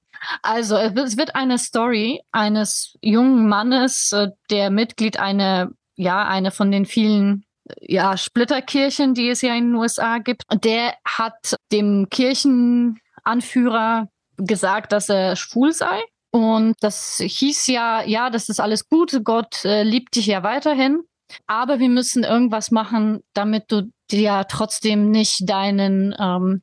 [0.43, 6.71] Also es wird eine Story eines jungen Mannes, äh, der Mitglied einer, ja, eine von
[6.71, 7.45] den vielen
[7.81, 10.43] ja, Splitterkirchen, die es ja in den USA gibt.
[10.53, 16.03] Der hat dem Kirchenanführer gesagt, dass er schwul sei.
[16.31, 21.03] Und das hieß ja, ja, das ist alles gut, Gott äh, liebt dich ja weiterhin.
[21.47, 26.63] Aber wir müssen irgendwas machen, damit du ja trotzdem nicht deinen ähm,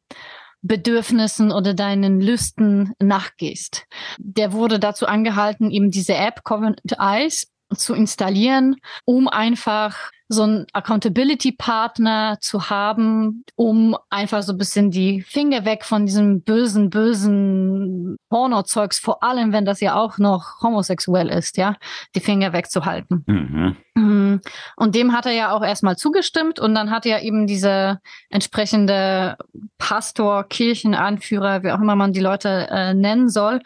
[0.62, 3.86] Bedürfnissen oder deinen Lüsten nachgehst.
[4.18, 10.66] Der wurde dazu angehalten, eben diese App Covenant Eyes zu installieren, um einfach so einen
[10.74, 18.18] Accountability-Partner zu haben, um einfach so ein bisschen die Finger weg von diesem bösen, bösen
[18.30, 21.76] Porno-Zeugs, vor allem wenn das ja auch noch homosexuell ist, ja,
[22.16, 23.24] die Finger wegzuhalten.
[23.28, 23.78] Mhm.
[23.96, 24.42] mhm.
[24.76, 29.38] Und dem hat er ja auch erstmal zugestimmt und dann hat er eben diese entsprechende
[29.78, 33.62] Pastor, Kirchenanführer, wie auch immer man die Leute äh, nennen soll,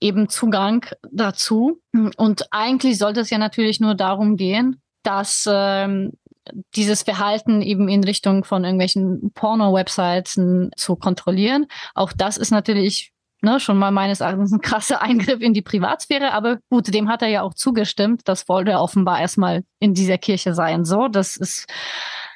[0.00, 1.80] eben Zugang dazu.
[2.16, 6.12] Und eigentlich sollte es ja natürlich nur darum gehen, dass ähm,
[6.76, 10.38] dieses Verhalten eben in Richtung von irgendwelchen Porno-Websites
[10.76, 11.66] zu kontrollieren.
[11.94, 16.34] Auch das ist natürlich ne, schon mal meines Erachtens ein krasser Eingriff in die Privatsphäre.
[16.34, 18.22] Aber gut, dem hat er ja auch zugestimmt.
[18.26, 20.84] Das wollte er offenbar erstmal in dieser Kirche sein.
[20.84, 21.66] So, das ist,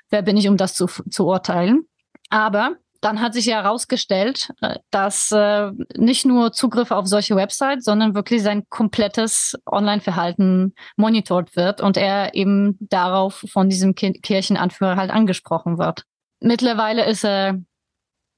[0.08, 1.86] wer bin ich, um das zu, zu urteilen?
[2.30, 7.84] Aber dann hat sich ja herausgestellt, äh, dass äh, nicht nur Zugriff auf solche Websites,
[7.84, 15.10] sondern wirklich sein komplettes Online-Verhalten monitort wird und er eben darauf von diesem Kirchenanführer halt
[15.10, 16.04] angesprochen wird.
[16.40, 17.58] Mittlerweile ist er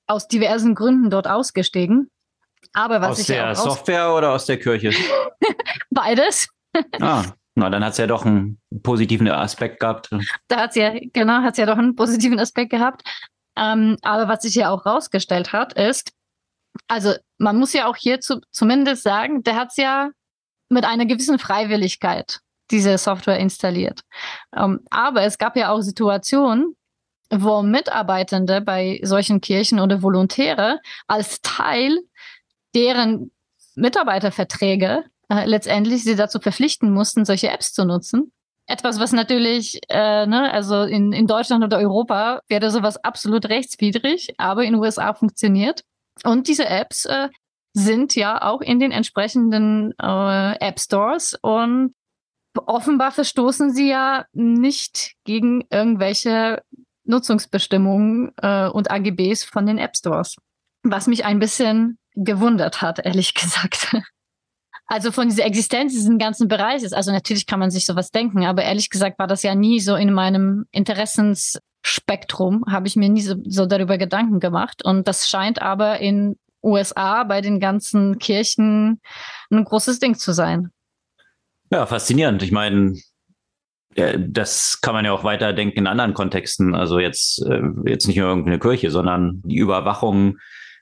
[0.06, 2.10] aus diversen Gründen dort ausgestiegen.
[2.72, 4.92] Aber was aus ich der Software oder aus der Kirche?
[5.90, 6.48] Beides.
[7.00, 10.10] ah, na, dann hat es ja doch einen positiven Aspekt gehabt.
[10.48, 13.02] Da hat es ja, genau, hat es ja doch einen positiven Aspekt gehabt.
[13.56, 16.12] Ähm, aber was sich ja auch rausgestellt hat, ist,
[16.88, 20.10] also man muss ja auch hier zu, zumindest sagen, der hat es ja
[20.68, 22.40] mit einer gewissen Freiwilligkeit
[22.70, 24.00] diese Software installiert.
[24.56, 26.76] Ähm, aber es gab ja auch Situationen,
[27.30, 31.98] wo Mitarbeitende bei solchen Kirchen oder Volontäre als Teil
[32.74, 33.30] deren
[33.76, 38.32] Mitarbeiterverträge äh, letztendlich sie dazu verpflichten mussten, solche Apps zu nutzen.
[38.66, 44.34] Etwas, was natürlich, äh, ne, also in, in Deutschland oder Europa wäre sowas absolut rechtswidrig,
[44.38, 45.82] aber in USA funktioniert.
[46.24, 47.28] Und diese Apps äh,
[47.74, 51.94] sind ja auch in den entsprechenden äh, App Stores und
[52.66, 56.62] offenbar verstoßen sie ja nicht gegen irgendwelche
[57.04, 60.36] Nutzungsbestimmungen äh, und AGBs von den App Stores.
[60.82, 63.96] Was mich ein bisschen gewundert hat, ehrlich gesagt.
[64.86, 66.92] Also von dieser Existenz dieses ganzen Bereiches.
[66.92, 69.96] Also natürlich kann man sich sowas denken, aber ehrlich gesagt war das ja nie so
[69.96, 74.84] in meinem Interessensspektrum, habe ich mir nie so, so darüber Gedanken gemacht.
[74.84, 79.00] Und das scheint aber in USA bei den ganzen Kirchen
[79.50, 80.70] ein großes Ding zu sein.
[81.70, 82.42] Ja, faszinierend.
[82.42, 82.94] Ich meine,
[83.94, 86.74] das kann man ja auch weiterdenken in anderen Kontexten.
[86.74, 90.38] Also jetzt, äh, jetzt nicht nur irgendeine Kirche, sondern die Überwachung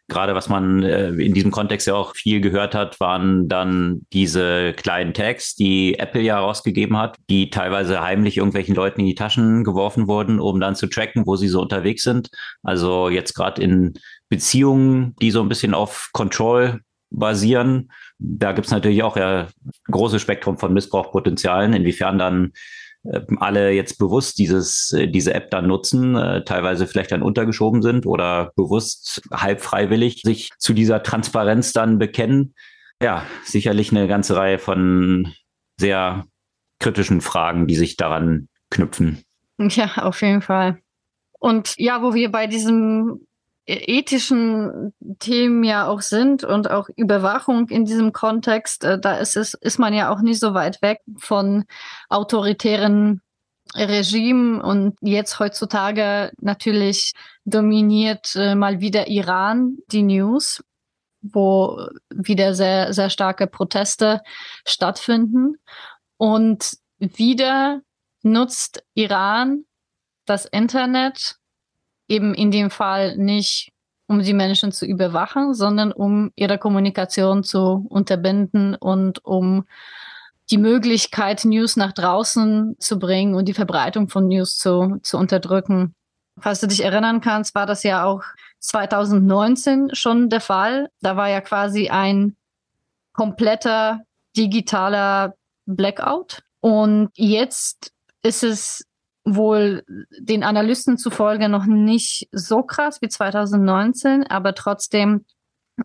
[0.09, 4.72] gerade was man äh, in diesem Kontext ja auch viel gehört hat, waren dann diese
[4.74, 9.64] kleinen Tags, die Apple ja rausgegeben hat, die teilweise heimlich irgendwelchen Leuten in die Taschen
[9.64, 12.30] geworfen wurden, um dann zu tracken, wo sie so unterwegs sind.
[12.62, 13.94] Also jetzt gerade in
[14.28, 16.80] Beziehungen, die so ein bisschen auf Control
[17.11, 19.48] basieren, da gibt es natürlich auch ja
[19.90, 22.53] großes Spektrum von Missbrauchpotenzialen, inwiefern dann
[23.38, 28.07] alle jetzt bewusst dieses, äh, diese App dann nutzen, äh, teilweise vielleicht dann untergeschoben sind
[28.07, 32.55] oder bewusst halb freiwillig sich zu dieser Transparenz dann bekennen.
[33.03, 35.32] Ja, sicherlich eine ganze Reihe von
[35.78, 36.26] sehr
[36.78, 39.22] kritischen Fragen, die sich daran knüpfen.
[39.59, 40.78] Ja, auf jeden Fall.
[41.38, 43.26] Und ja, wo wir bei diesem
[43.66, 49.54] ethischen Themen ja auch sind und auch Überwachung in diesem Kontext, äh, da ist es,
[49.54, 51.64] ist man ja auch nicht so weit weg von
[52.08, 53.22] autoritären
[53.74, 57.12] Regimen und jetzt heutzutage natürlich
[57.44, 60.62] dominiert äh, mal wieder Iran die News,
[61.22, 64.20] wo wieder sehr, sehr starke Proteste
[64.66, 65.56] stattfinden.
[66.16, 67.80] Und wieder
[68.22, 69.64] nutzt Iran
[70.26, 71.36] das Internet
[72.09, 73.72] eben in dem Fall nicht,
[74.07, 79.64] um die Menschen zu überwachen, sondern um ihre Kommunikation zu unterbinden und um
[80.50, 85.94] die Möglichkeit, News nach draußen zu bringen und die Verbreitung von News zu, zu unterdrücken.
[86.38, 88.22] Falls du dich erinnern kannst, war das ja auch
[88.59, 90.88] 2019 schon der Fall.
[91.00, 92.36] Da war ja quasi ein
[93.12, 94.00] kompletter
[94.36, 95.34] digitaler
[95.66, 96.42] Blackout.
[96.61, 97.92] Und jetzt
[98.22, 98.84] ist es
[99.25, 99.85] wohl
[100.18, 105.25] den Analysten zufolge noch nicht so krass wie 2019, aber trotzdem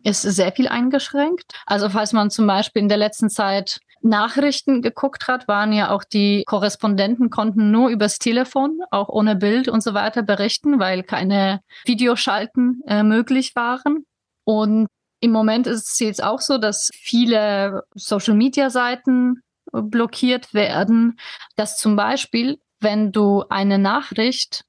[0.04, 1.54] ist sehr viel eingeschränkt.
[1.66, 6.04] Also falls man zum Beispiel in der letzten Zeit Nachrichten geguckt hat, waren ja auch
[6.04, 11.62] die Korrespondenten konnten nur übers Telefon, auch ohne Bild und so weiter berichten, weil keine
[11.86, 14.06] Videoschalten äh, möglich waren.
[14.44, 14.88] Und
[15.20, 21.20] im Moment ist es jetzt auch so, dass viele Social-Media-Seiten blockiert werden,
[21.56, 24.66] dass zum Beispiel wenn du eine Nachricht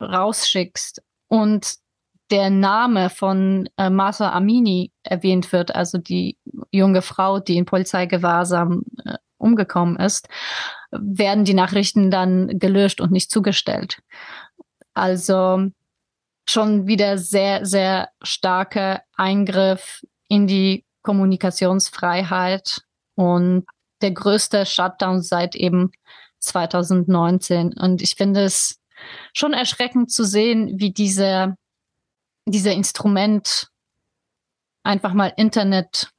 [0.00, 1.74] rausschickst und
[2.30, 6.38] der Name von äh, Masa Amini erwähnt wird, also die
[6.70, 10.28] junge Frau, die in Polizeigewahrsam äh, umgekommen ist,
[10.90, 14.00] werden die Nachrichten dann gelöscht und nicht zugestellt.
[14.94, 15.68] Also
[16.48, 22.82] schon wieder sehr, sehr starker Eingriff in die Kommunikationsfreiheit
[23.14, 23.66] und
[24.00, 25.92] der größte Shutdown seit eben
[26.42, 27.74] 2019.
[27.74, 28.80] Und ich finde es
[29.32, 31.56] schon erschreckend zu sehen, wie diese,
[32.46, 33.68] dieser Instrument
[34.84, 36.10] einfach mal Internet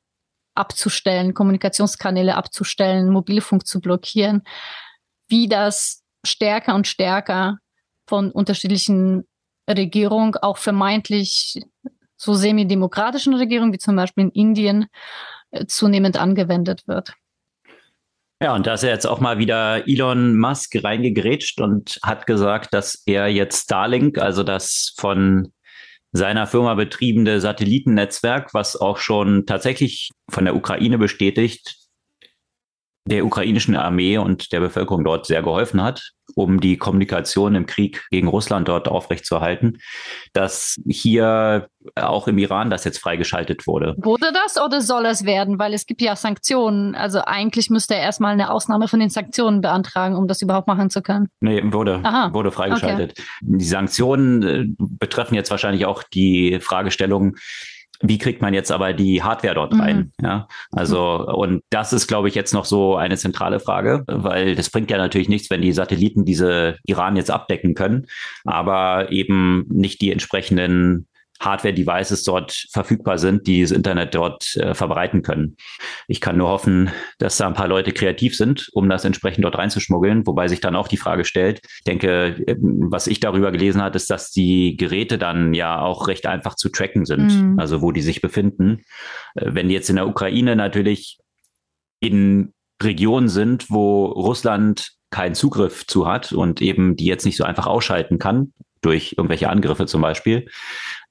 [0.55, 4.43] abzustellen, Kommunikationskanäle abzustellen, Mobilfunk zu blockieren,
[5.27, 7.57] wie das stärker und stärker
[8.07, 9.27] von unterschiedlichen
[9.69, 11.61] Regierungen, auch vermeintlich
[12.15, 14.87] so semi-demokratischen Regierungen wie zum Beispiel in Indien
[15.51, 17.13] äh, zunehmend angewendet wird.
[18.43, 22.73] Ja, und da ist ja jetzt auch mal wieder Elon Musk reingegrätscht und hat gesagt,
[22.73, 25.53] dass er jetzt Starlink, also das von
[26.11, 31.77] seiner Firma betriebene Satellitennetzwerk, was auch schon tatsächlich von der Ukraine bestätigt,
[33.05, 38.05] der ukrainischen Armee und der Bevölkerung dort sehr geholfen hat, um die Kommunikation im Krieg
[38.09, 39.79] gegen Russland dort aufrechtzuerhalten,
[40.31, 43.93] dass hier auch im Iran das jetzt freigeschaltet wurde.
[43.97, 45.59] Wurde das oder soll es werden?
[45.59, 46.95] Weil es gibt ja Sanktionen.
[46.95, 50.89] Also eigentlich müsste er erstmal eine Ausnahme von den Sanktionen beantragen, um das überhaupt machen
[50.89, 51.27] zu können.
[51.41, 52.33] Nee, wurde, Aha.
[52.33, 53.11] wurde freigeschaltet.
[53.11, 53.23] Okay.
[53.41, 57.35] Die Sanktionen äh, betreffen jetzt wahrscheinlich auch die Fragestellung,
[58.03, 60.11] wie kriegt man jetzt aber die Hardware dort rein?
[60.19, 60.25] Mhm.
[60.25, 64.69] Ja, also, und das ist, glaube ich, jetzt noch so eine zentrale Frage, weil das
[64.69, 68.07] bringt ja natürlich nichts, wenn die Satelliten diese Iran jetzt abdecken können,
[68.43, 71.07] aber eben nicht die entsprechenden
[71.43, 75.57] Hardware-Devices dort verfügbar sind, die das Internet dort äh, verbreiten können.
[76.07, 79.57] Ich kann nur hoffen, dass da ein paar Leute kreativ sind, um das entsprechend dort
[79.57, 83.81] reinzuschmuggeln, wobei sich dann auch die Frage stellt, ich denke, ähm, was ich darüber gelesen
[83.81, 87.59] habe, ist, dass die Geräte dann ja auch recht einfach zu tracken sind, mhm.
[87.59, 88.81] also wo die sich befinden.
[89.35, 91.19] Äh, wenn die jetzt in der Ukraine natürlich
[91.99, 97.43] in Regionen sind, wo Russland keinen Zugriff zu hat und eben die jetzt nicht so
[97.43, 100.47] einfach ausschalten kann, durch irgendwelche Angriffe zum Beispiel,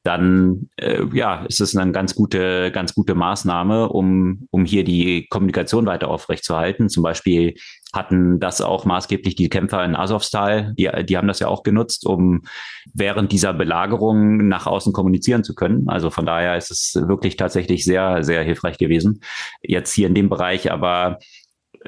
[0.02, 5.26] dann äh, ja, ist es eine ganz gute, ganz gute Maßnahme, um, um hier die
[5.28, 6.88] Kommunikation weiter aufrechtzuerhalten.
[6.88, 7.54] Zum Beispiel
[7.92, 12.06] hatten das auch maßgeblich die Kämpfer in Azovstal, die, die haben das ja auch genutzt,
[12.06, 12.42] um
[12.92, 15.88] während dieser Belagerung nach außen kommunizieren zu können.
[15.88, 19.20] Also von daher ist es wirklich tatsächlich sehr, sehr hilfreich gewesen.
[19.62, 21.18] Jetzt hier in dem Bereich aber,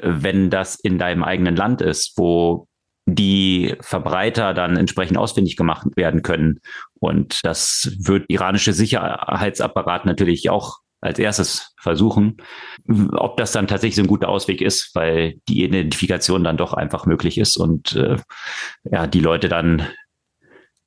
[0.01, 2.67] wenn das in deinem eigenen Land ist, wo
[3.05, 6.59] die Verbreiter dann entsprechend ausfindig gemacht werden können.
[7.05, 12.37] Und das wird iranische Sicherheitsapparat natürlich auch als erstes versuchen.
[13.13, 17.05] Ob das dann tatsächlich so ein guter Ausweg ist, weil die Identifikation dann doch einfach
[17.05, 18.17] möglich ist und äh,
[18.91, 19.87] ja, die Leute dann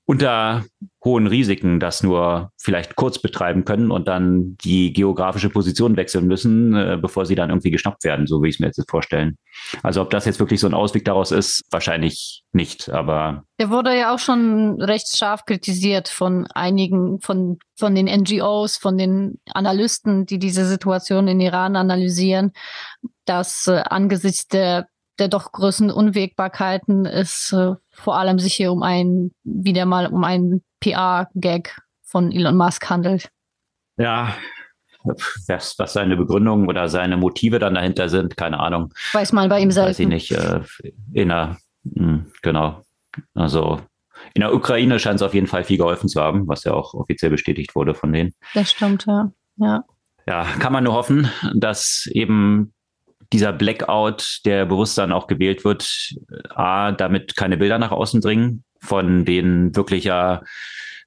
[0.09, 0.65] unter
[1.05, 6.75] hohen Risiken das nur vielleicht kurz betreiben können und dann die geografische Position wechseln müssen,
[6.75, 9.37] äh, bevor sie dann irgendwie geschnappt werden, so wie ich es mir jetzt vorstellen.
[9.83, 13.45] Also ob das jetzt wirklich so ein Ausweg daraus ist, wahrscheinlich nicht, aber.
[13.61, 18.97] Der wurde ja auch schon recht scharf kritisiert von einigen, von, von den NGOs, von
[18.97, 22.53] den Analysten, die diese Situation in Iran analysieren,
[23.27, 24.89] dass äh, angesichts der
[25.19, 27.53] der doch größten Unwägbarkeiten ist
[27.99, 33.31] vor allem sich hier um ein, wieder mal um einen PR-Gag von Elon Musk handelt.
[33.97, 34.35] Ja,
[35.47, 38.93] was, was seine Begründung oder seine Motive dann dahinter sind, keine Ahnung.
[39.13, 39.91] Weiß man bei ihm selbst.
[39.91, 40.31] Weiß ich nicht.
[40.33, 40.61] Äh,
[41.13, 42.85] in der, mh, hm, genau.
[43.35, 43.81] Also
[44.35, 46.95] in der Ukraine scheint es auf jeden Fall viel geholfen zu haben, was ja auch
[46.95, 48.33] offiziell bestätigt wurde von denen.
[48.55, 49.33] Das stimmt, ja.
[49.57, 49.85] Ja,
[50.27, 52.73] ja kann man nur hoffen, dass eben
[53.33, 56.15] dieser Blackout, der bewusst dann auch gewählt wird,
[56.51, 60.43] A, damit keine Bilder nach außen dringen, von denen wirklich ja,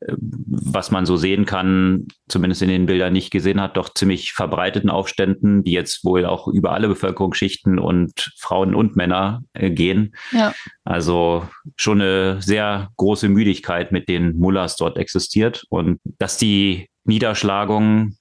[0.01, 4.33] äh, was man so sehen kann, zumindest in den Bildern nicht gesehen hat, doch ziemlich
[4.33, 10.13] verbreiteten Aufständen, die jetzt wohl auch über alle Bevölkerungsschichten und Frauen und Männer äh, gehen.
[10.31, 10.53] Ja.
[10.83, 18.15] Also schon eine sehr große Müdigkeit mit den Mullahs dort existiert und dass die Niederschlagung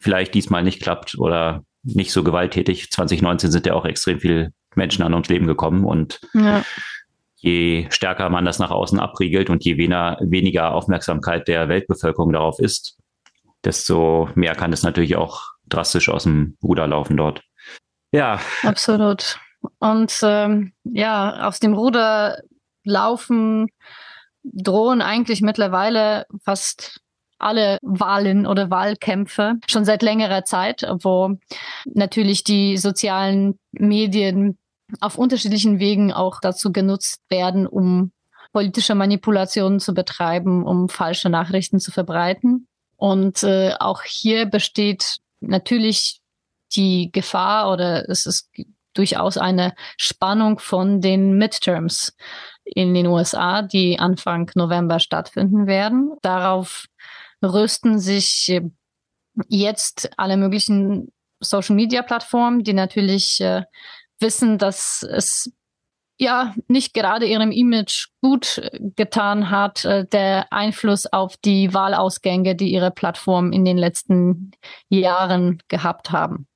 [0.00, 2.90] vielleicht diesmal nicht klappt oder nicht so gewalttätig.
[2.90, 6.64] 2019 sind ja auch extrem viele Menschen an uns Leben gekommen und ja.
[7.36, 12.58] je stärker man das nach außen abriegelt und je weniger, weniger Aufmerksamkeit der Weltbevölkerung darauf
[12.58, 12.98] ist,
[13.64, 17.42] desto mehr kann es natürlich auch drastisch aus dem Ruder laufen dort.
[18.12, 18.40] Ja.
[18.62, 19.38] Absolut.
[19.78, 22.38] Und ähm, ja, aus dem Ruder
[22.84, 23.68] laufen
[24.42, 27.00] drohen eigentlich mittlerweile fast
[27.42, 31.36] alle Wahlen oder Wahlkämpfe schon seit längerer Zeit, wo
[31.86, 34.58] natürlich die sozialen Medien
[35.00, 38.12] auf unterschiedlichen Wegen auch dazu genutzt werden, um
[38.52, 42.66] politische Manipulationen zu betreiben, um falsche Nachrichten zu verbreiten.
[42.96, 46.20] Und äh, auch hier besteht natürlich
[46.76, 48.50] die Gefahr oder es ist
[48.94, 52.14] durchaus eine Spannung von den Midterms
[52.64, 56.12] in den USA, die Anfang November stattfinden werden.
[56.22, 56.86] Darauf
[57.42, 58.62] rüsten sich äh,
[59.48, 63.62] jetzt alle möglichen Social-Media-Plattformen, die natürlich äh,
[64.20, 65.52] wissen, dass es
[66.18, 72.54] ja nicht gerade ihrem Image gut äh, getan hat, äh, der Einfluss auf die Wahlausgänge,
[72.54, 74.52] die ihre Plattformen in den letzten
[74.88, 76.46] Jahren gehabt haben.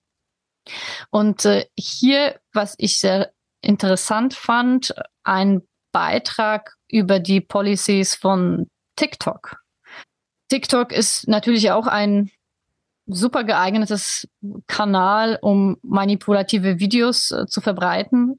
[1.10, 5.62] Und äh, hier, was ich sehr interessant fand, ein
[5.92, 9.56] Beitrag über die Policies von TikTok
[10.48, 12.30] TikTok ist natürlich auch ein
[13.06, 14.28] super geeignetes
[14.66, 18.38] Kanal, um manipulative Videos äh, zu verbreiten.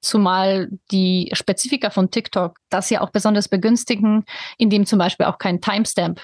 [0.00, 4.24] Zumal die Spezifika von TikTok das ja auch besonders begünstigen,
[4.58, 6.22] indem zum Beispiel auch kein Timestamp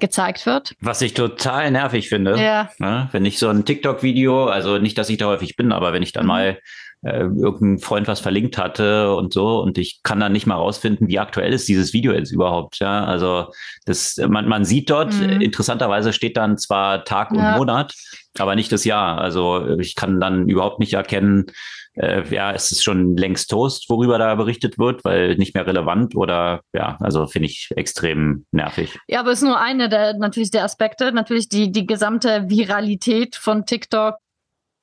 [0.00, 0.74] gezeigt wird.
[0.80, 2.40] Was ich total nervig finde.
[2.42, 2.70] Ja.
[2.78, 3.08] Ne?
[3.12, 6.12] Wenn ich so ein TikTok-Video, also nicht, dass ich da häufig bin, aber wenn ich
[6.12, 6.28] dann mhm.
[6.28, 6.58] mal
[7.02, 11.08] äh, irgendein Freund was verlinkt hatte und so und ich kann dann nicht mal rausfinden,
[11.08, 12.78] wie aktuell ist dieses Video jetzt überhaupt.
[12.78, 13.46] Ja, also
[13.86, 15.40] das, man, man sieht dort, mhm.
[15.40, 17.52] interessanterweise steht dann zwar Tag ja.
[17.52, 17.94] und Monat,
[18.38, 19.18] aber nicht das Jahr.
[19.18, 21.46] Also ich kann dann überhaupt nicht erkennen,
[21.94, 26.14] äh, ja, es ist schon längst Toast, worüber da berichtet wird, weil nicht mehr relevant
[26.14, 28.98] oder ja, also finde ich extrem nervig.
[29.08, 31.12] Ja, aber es ist nur einer der natürlich der Aspekte.
[31.12, 34.16] Natürlich die, die gesamte Viralität von TikTok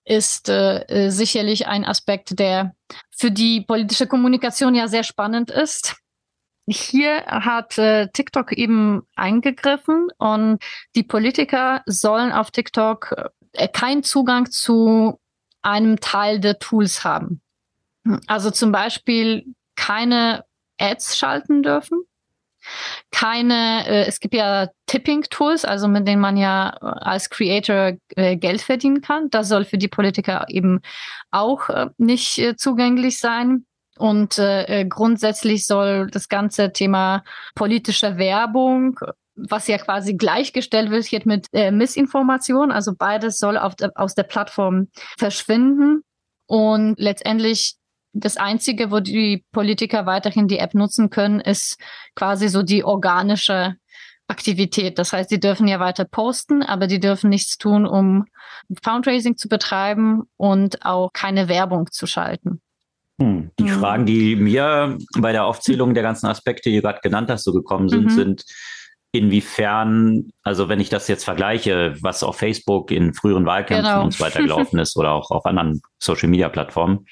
[0.07, 2.75] ist äh, äh, sicherlich ein Aspekt, der
[3.15, 5.97] für die politische Kommunikation ja sehr spannend ist.
[6.69, 10.63] Hier hat äh, TikTok eben eingegriffen und
[10.95, 15.19] die Politiker sollen auf TikTok äh, keinen Zugang zu
[15.61, 17.41] einem Teil der Tools haben.
[18.27, 19.45] Also zum Beispiel
[19.75, 20.45] keine
[20.79, 22.03] Ads schalten dürfen,
[23.11, 28.37] keine, äh, es gibt ja Tipping-Tools, also mit denen man ja äh, als Creator äh,
[28.37, 29.29] Geld verdienen kann.
[29.29, 30.81] Das soll für die Politiker eben
[31.31, 33.65] auch äh, nicht äh, zugänglich sein.
[33.97, 37.23] Und äh, grundsätzlich soll das ganze Thema
[37.55, 38.99] politische Werbung,
[39.35, 44.15] was ja quasi gleichgestellt wird jetzt mit äh, Missinformation, also beides soll auf de, aus
[44.15, 46.01] der Plattform verschwinden.
[46.47, 47.75] Und letztendlich
[48.19, 51.79] das Einzige, wo die Politiker weiterhin die App nutzen können, ist
[52.15, 53.75] quasi so die organische
[54.27, 54.99] Aktivität.
[54.99, 58.25] Das heißt, sie dürfen ja weiter posten, aber die dürfen nichts tun, um
[58.83, 62.61] Fundraising zu betreiben und auch keine Werbung zu schalten.
[63.21, 63.51] Hm.
[63.59, 63.69] Die mhm.
[63.69, 67.53] Fragen, die mir bei der Aufzählung der ganzen Aspekte, die du gerade genannt hast, so
[67.53, 68.09] gekommen sind, mhm.
[68.09, 68.45] sind,
[69.11, 74.03] inwiefern, also wenn ich das jetzt vergleiche, was auf Facebook in früheren Wahlkämpfen genau.
[74.03, 77.05] und so weiter gelaufen ist oder auch auf anderen Social Media Plattformen,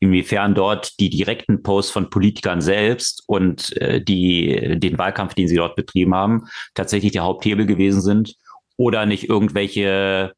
[0.00, 5.56] inwiefern dort die direkten Posts von Politikern selbst und äh, die, den Wahlkampf, den sie
[5.56, 8.34] dort betrieben haben, tatsächlich der Haupthebel gewesen sind
[8.76, 10.32] oder nicht irgendwelche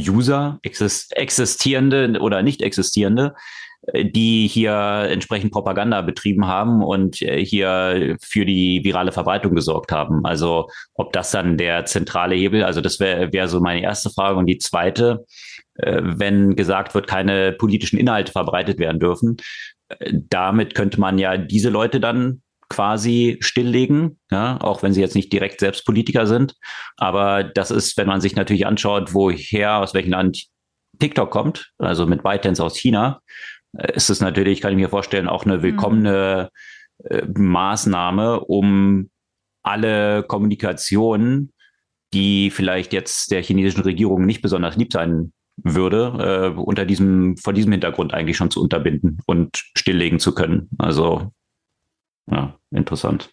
[0.00, 3.34] User, existierende oder nicht existierende,
[3.92, 10.24] die hier entsprechend Propaganda betrieben haben und äh, hier für die virale Verbreitung gesorgt haben.
[10.24, 14.38] Also ob das dann der zentrale Hebel, also das wäre wär so meine erste Frage.
[14.38, 15.24] Und die zweite,
[15.74, 19.38] äh, wenn gesagt wird, keine politischen Inhalte verbreitet werden dürfen,
[19.88, 25.16] äh, damit könnte man ja diese Leute dann quasi stilllegen, ja, auch wenn sie jetzt
[25.16, 26.54] nicht direkt selbst Politiker sind.
[26.96, 30.46] Aber das ist, wenn man sich natürlich anschaut, woher, aus welchem Land
[31.00, 33.20] TikTok kommt, also mit ByteDance aus China,
[33.72, 36.50] ist es natürlich, kann ich mir vorstellen, auch eine willkommene
[37.04, 39.10] äh, Maßnahme, um
[39.62, 41.52] alle Kommunikation,
[42.12, 47.52] die vielleicht jetzt der chinesischen Regierung nicht besonders lieb sein würde, äh, unter diesem, vor
[47.52, 50.68] diesem Hintergrund eigentlich schon zu unterbinden und stilllegen zu können.
[50.78, 51.32] Also,
[52.30, 53.30] ja, interessant.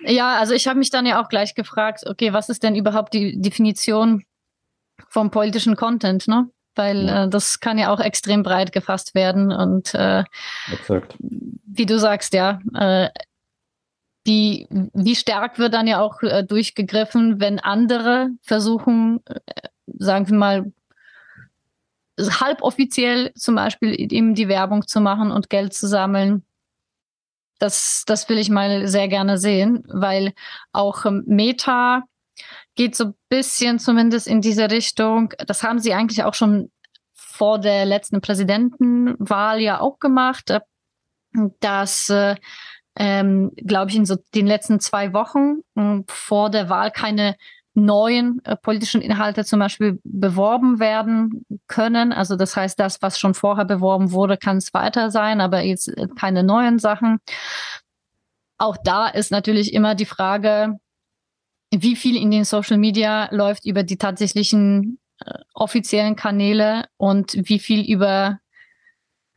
[0.00, 3.14] Ja, also ich habe mich dann ja auch gleich gefragt, okay, was ist denn überhaupt
[3.14, 4.24] die Definition
[5.08, 6.48] vom politischen Content, ne?
[6.76, 10.24] Weil äh, das kann ja auch extrem breit gefasst werden und äh,
[10.72, 11.16] Exakt.
[11.18, 13.08] wie du sagst, ja, äh,
[14.26, 19.68] die, wie stark wird dann ja auch äh, durchgegriffen, wenn andere versuchen, äh,
[19.98, 20.72] sagen wir mal,
[22.18, 26.44] halboffiziell zum Beispiel eben die Werbung zu machen und Geld zu sammeln.
[27.58, 30.32] Das, das will ich mal sehr gerne sehen, weil
[30.72, 32.02] auch Meta
[32.76, 35.32] geht so ein bisschen zumindest in diese Richtung.
[35.46, 36.70] Das haben sie eigentlich auch schon
[37.14, 40.60] vor der letzten Präsidentenwahl ja auch gemacht, äh,
[41.60, 42.36] dass, äh,
[42.98, 47.36] ähm, glaube ich, in so den letzten zwei Wochen äh, vor der Wahl keine
[47.74, 52.12] neuen äh, politischen Inhalte zum Beispiel beworben werden können.
[52.12, 55.88] Also das heißt, das, was schon vorher beworben wurde, kann es weiter sein, aber jetzt
[55.88, 57.18] äh, keine neuen Sachen.
[58.58, 60.78] Auch da ist natürlich immer die Frage,
[61.72, 67.58] wie viel in den Social Media läuft über die tatsächlichen äh, offiziellen Kanäle und wie
[67.58, 68.38] viel über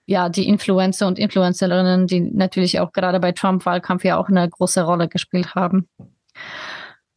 [0.05, 4.81] ja die Influencer und Influencerinnen, die natürlich auch gerade bei Trump-Wahlkampf ja auch eine große
[4.81, 5.87] Rolle gespielt haben.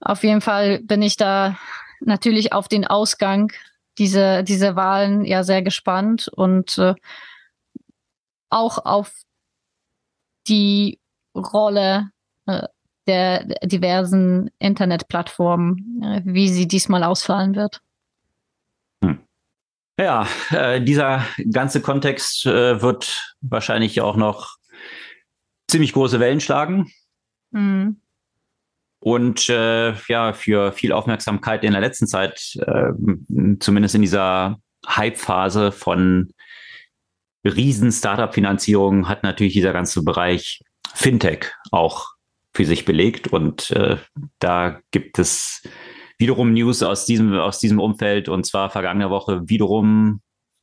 [0.01, 1.57] Auf jeden Fall bin ich da
[2.01, 3.53] natürlich auf den Ausgang
[3.99, 6.95] dieser diese Wahlen ja sehr gespannt und äh,
[8.51, 9.13] auch auf
[10.49, 11.01] die
[11.35, 12.11] Rolle
[12.47, 12.69] äh,
[13.07, 17.81] der diversen Internetplattformen, äh, wie sie diesmal ausfallen wird.
[19.03, 19.21] Hm.
[19.99, 24.57] Ja, äh, dieser ganze Kontext äh, wird wahrscheinlich auch noch
[25.69, 26.91] ziemlich große Wellen schlagen.
[27.55, 28.01] Hm.
[29.01, 32.93] und äh, ja, für viel Aufmerksamkeit in der letzten Zeit, äh,
[33.61, 36.33] zumindest in dieser Hype-Phase von
[37.45, 40.63] riesen Startup-Finanzierung, hat natürlich dieser ganze Bereich
[40.95, 42.13] Fintech auch
[42.55, 43.29] für sich belegt.
[43.29, 43.97] Und äh,
[44.39, 45.63] da gibt es
[46.19, 50.21] wiederum News aus diesem, aus diesem Umfeld und zwar vergangene Woche wiederum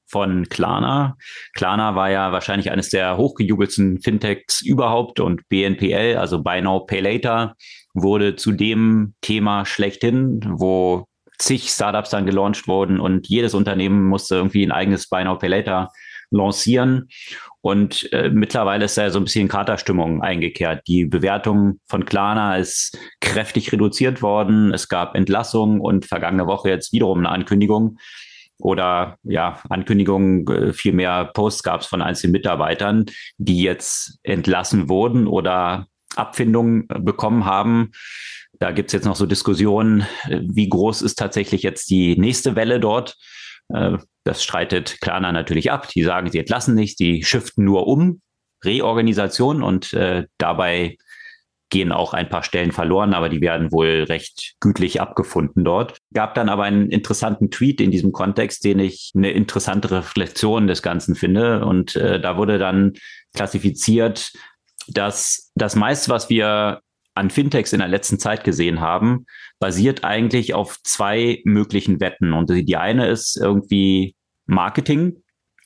[0.08, 1.18] von Klarna.
[1.54, 7.02] Klarna war ja wahrscheinlich eines der hochgejubelsten Fintechs überhaupt und BNPL, also Buy Now Pay
[7.02, 7.56] Later,
[7.94, 11.06] wurde zu dem Thema schlechthin, wo
[11.38, 15.50] zig Startups dann gelauncht wurden und jedes Unternehmen musste irgendwie ein eigenes Buy Now Pay
[15.50, 15.90] Later
[16.32, 17.10] lancieren.
[17.62, 20.88] Und äh, mittlerweile ist da so ein bisschen Katerstimmung eingekehrt.
[20.88, 24.74] Die Bewertung von Klarna ist kräftig reduziert worden.
[24.74, 27.98] Es gab Entlassungen und vergangene Woche jetzt wiederum eine Ankündigung,
[28.62, 33.06] oder ja, Ankündigungen, äh, viel mehr Posts gab es von einzelnen Mitarbeitern,
[33.38, 37.92] die jetzt entlassen wurden oder Abfindungen bekommen haben.
[38.60, 42.82] Da gibt es jetzt noch so Diskussionen, wie groß ist tatsächlich jetzt die nächste Welle
[42.82, 43.16] dort.
[44.30, 45.88] Das streitet Klarna natürlich ab.
[45.88, 48.22] Die sagen, sie entlassen nichts, die shiften nur um,
[48.64, 50.98] Reorganisation und äh, dabei
[51.72, 55.98] gehen auch ein paar Stellen verloren, aber die werden wohl recht gütlich abgefunden dort.
[56.14, 60.84] Gab dann aber einen interessanten Tweet in diesem Kontext, den ich eine interessante Reflexion des
[60.84, 61.66] Ganzen finde.
[61.66, 62.94] Und äh, da wurde dann
[63.34, 64.32] klassifiziert,
[64.88, 66.82] dass das meiste, was wir
[67.16, 69.26] an Fintechs in der letzten Zeit gesehen haben,
[69.58, 72.34] basiert eigentlich auf zwei möglichen Wetten.
[72.34, 74.14] Und die eine ist irgendwie
[74.50, 75.22] Marketing,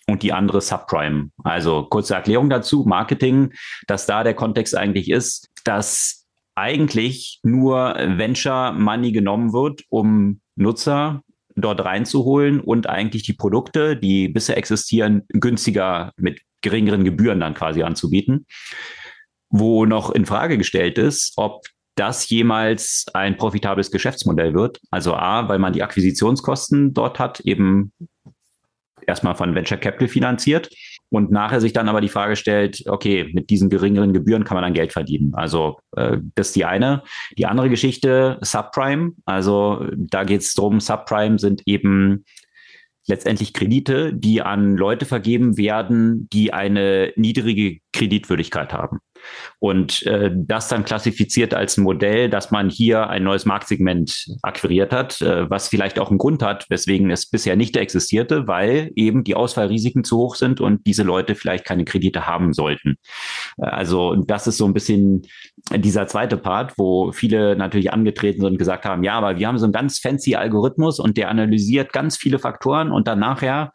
[0.07, 1.29] und die andere Subprime.
[1.43, 3.53] Also kurze Erklärung dazu, Marketing,
[3.88, 6.25] dass da der Kontext eigentlich ist, dass
[6.55, 11.21] eigentlich nur Venture Money genommen wird, um Nutzer
[11.55, 17.84] dort reinzuholen und eigentlich die Produkte, die bisher existieren, günstiger mit geringeren Gebühren dann quasi
[17.84, 18.45] anzubieten.
[19.49, 21.65] Wo noch in Frage gestellt ist, ob
[21.95, 24.79] das jemals ein profitables Geschäftsmodell wird.
[24.89, 27.93] Also A, weil man die Akquisitionskosten dort hat, eben
[29.07, 30.69] erstmal von Venture Capital finanziert
[31.09, 34.63] und nachher sich dann aber die Frage stellt, okay, mit diesen geringeren Gebühren kann man
[34.63, 35.33] dann Geld verdienen.
[35.35, 37.03] Also äh, das ist die eine.
[37.37, 39.11] Die andere Geschichte, Subprime.
[39.25, 42.25] Also da geht es darum, Subprime sind eben
[43.05, 48.99] letztendlich Kredite, die an Leute vergeben werden, die eine niedrige Kreditwürdigkeit haben
[49.59, 54.91] und äh, das dann klassifiziert als ein Modell, dass man hier ein neues Marktsegment akquiriert
[54.91, 59.24] hat, äh, was vielleicht auch einen Grund hat, weswegen es bisher nicht existierte, weil eben
[59.24, 62.95] die Ausfallrisiken zu hoch sind und diese Leute vielleicht keine Kredite haben sollten.
[63.57, 65.24] Äh, also das ist so ein bisschen
[65.76, 69.57] dieser zweite Part, wo viele natürlich angetreten sind und gesagt haben, ja, aber wir haben
[69.57, 73.71] so einen ganz fancy Algorithmus und der analysiert ganz viele Faktoren und dann nachher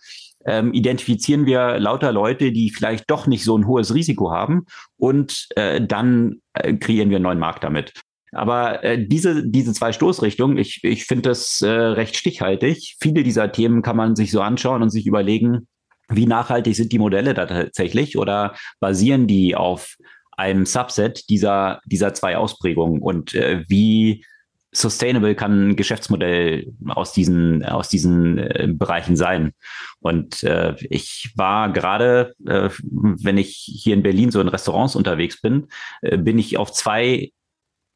[0.49, 4.65] ähm, identifizieren wir lauter Leute, die vielleicht doch nicht so ein hohes Risiko haben
[4.97, 7.93] und äh, dann äh, kreieren wir einen neuen Markt damit.
[8.33, 12.97] Aber äh, diese, diese zwei Stoßrichtungen, ich, ich finde das äh, recht stichhaltig.
[13.01, 15.69] Viele dieser Themen kann man sich so anschauen und sich überlegen,
[16.09, 19.97] wie nachhaltig sind die Modelle da tatsächlich oder basieren die auf
[20.37, 24.25] einem Subset dieser, dieser zwei Ausprägungen und äh, wie
[24.73, 29.53] sustainable kann ein Geschäftsmodell aus diesen, aus diesen äh, Bereichen sein.
[30.01, 35.41] Und äh, ich war gerade, äh, wenn ich hier in Berlin so in Restaurants unterwegs
[35.41, 35.69] bin,
[36.03, 37.33] äh, bin ich auf zwei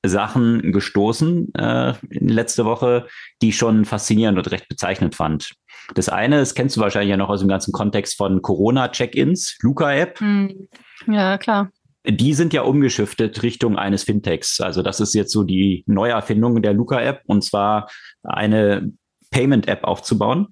[0.04, 3.06] Sachen gestoßen äh, letzte Woche,
[3.40, 5.54] die ich schon faszinierend und recht bezeichnend fand.
[5.94, 10.18] Das eine, das kennst du wahrscheinlich ja noch aus dem ganzen Kontext von Corona-Check-ins, Luca-App.
[10.18, 10.68] Hm.
[11.06, 11.70] Ja, klar
[12.06, 14.60] die sind ja umgeschiftet Richtung eines Fintechs.
[14.60, 17.88] Also das ist jetzt so die Neuerfindung der Luca-App und zwar
[18.22, 18.92] eine
[19.30, 20.48] Payment-App aufzubauen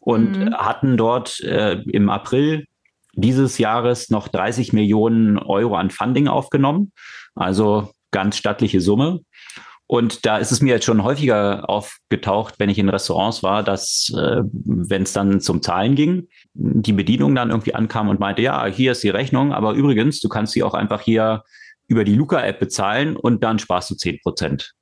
[0.00, 0.54] und mhm.
[0.54, 2.66] hatten dort äh, im April
[3.14, 6.92] dieses Jahres noch 30 Millionen Euro an Funding aufgenommen.
[7.34, 9.20] Also ganz stattliche Summe.
[9.90, 14.12] Und da ist es mir jetzt schon häufiger aufgetaucht, wenn ich in Restaurants war, dass,
[14.16, 18.64] äh, wenn es dann zum Zahlen ging, die Bedienung dann irgendwie ankam und meinte, ja,
[18.66, 21.42] hier ist die Rechnung, aber übrigens, du kannst sie auch einfach hier
[21.88, 24.74] über die Luca-App bezahlen und dann sparst du zehn Prozent.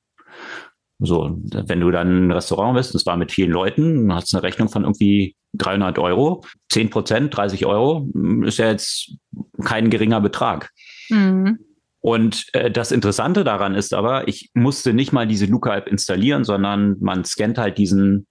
[0.99, 4.69] So, wenn du dann ein Restaurant bist, das war mit vielen Leuten, hast eine Rechnung
[4.69, 8.07] von irgendwie 300 Euro, 10 Prozent, 30 Euro,
[8.43, 9.15] ist ja jetzt
[9.63, 10.69] kein geringer Betrag.
[11.09, 11.57] Mhm.
[12.01, 16.95] Und äh, das Interessante daran ist aber, ich musste nicht mal diese Luca-App installieren, sondern
[16.99, 18.25] man scannt halt diesen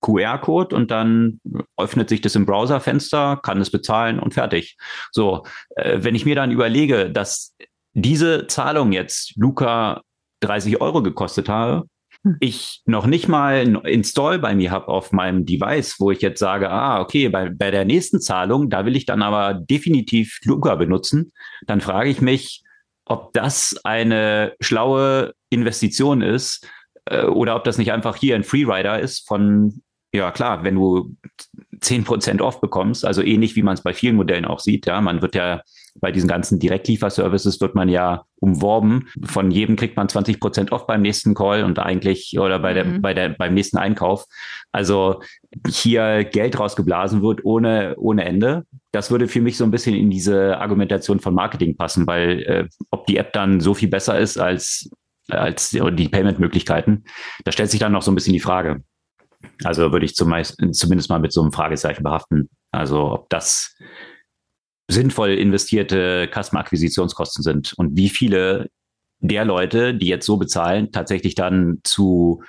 [0.00, 1.40] QR-Code und dann
[1.76, 4.76] öffnet sich das im Browserfenster, kann es bezahlen und fertig.
[5.12, 5.44] So,
[5.76, 7.54] äh, wenn ich mir dann überlege, dass
[7.92, 10.00] diese Zahlung jetzt Luca
[10.40, 11.86] 30 Euro gekostet habe,
[12.22, 12.36] hm.
[12.40, 16.40] ich noch nicht mal ein Install bei mir habe auf meinem Device, wo ich jetzt
[16.40, 20.76] sage, ah, okay, bei, bei der nächsten Zahlung, da will ich dann aber definitiv Luca
[20.76, 21.32] benutzen,
[21.66, 22.62] dann frage ich mich,
[23.10, 26.66] ob das eine schlaue Investition ist
[27.06, 29.82] äh, oder ob das nicht einfach hier ein Freerider ist von,
[30.14, 31.16] ja klar, wenn du
[31.80, 35.22] 10% off bekommst, also ähnlich wie man es bei vielen Modellen auch sieht, ja, man
[35.22, 35.62] wird ja
[36.00, 39.08] bei diesen ganzen Direktlieferservices wird man ja umworben.
[39.24, 42.84] Von jedem kriegt man 20 Prozent off beim nächsten Call und eigentlich oder bei der,
[42.84, 43.02] mhm.
[43.02, 44.24] bei der, beim nächsten Einkauf.
[44.72, 45.20] Also
[45.68, 48.64] hier Geld rausgeblasen wird ohne, ohne Ende.
[48.92, 52.68] Das würde für mich so ein bisschen in diese Argumentation von Marketing passen, weil äh,
[52.90, 54.90] ob die App dann so viel besser ist als,
[55.28, 57.04] als die Payment-Möglichkeiten,
[57.44, 58.82] da stellt sich dann noch so ein bisschen die Frage.
[59.64, 62.48] Also würde ich zumeist, zumindest mal mit so einem Fragezeichen behaften.
[62.72, 63.74] Also ob das
[64.90, 68.70] sinnvoll investierte Customer-Akquisitionskosten sind und wie viele
[69.20, 72.42] der Leute, die jetzt so bezahlen, tatsächlich dann zu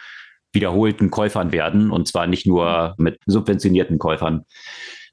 [0.54, 4.46] wiederholten Käufern werden und zwar nicht nur mit subventionierten Käufern.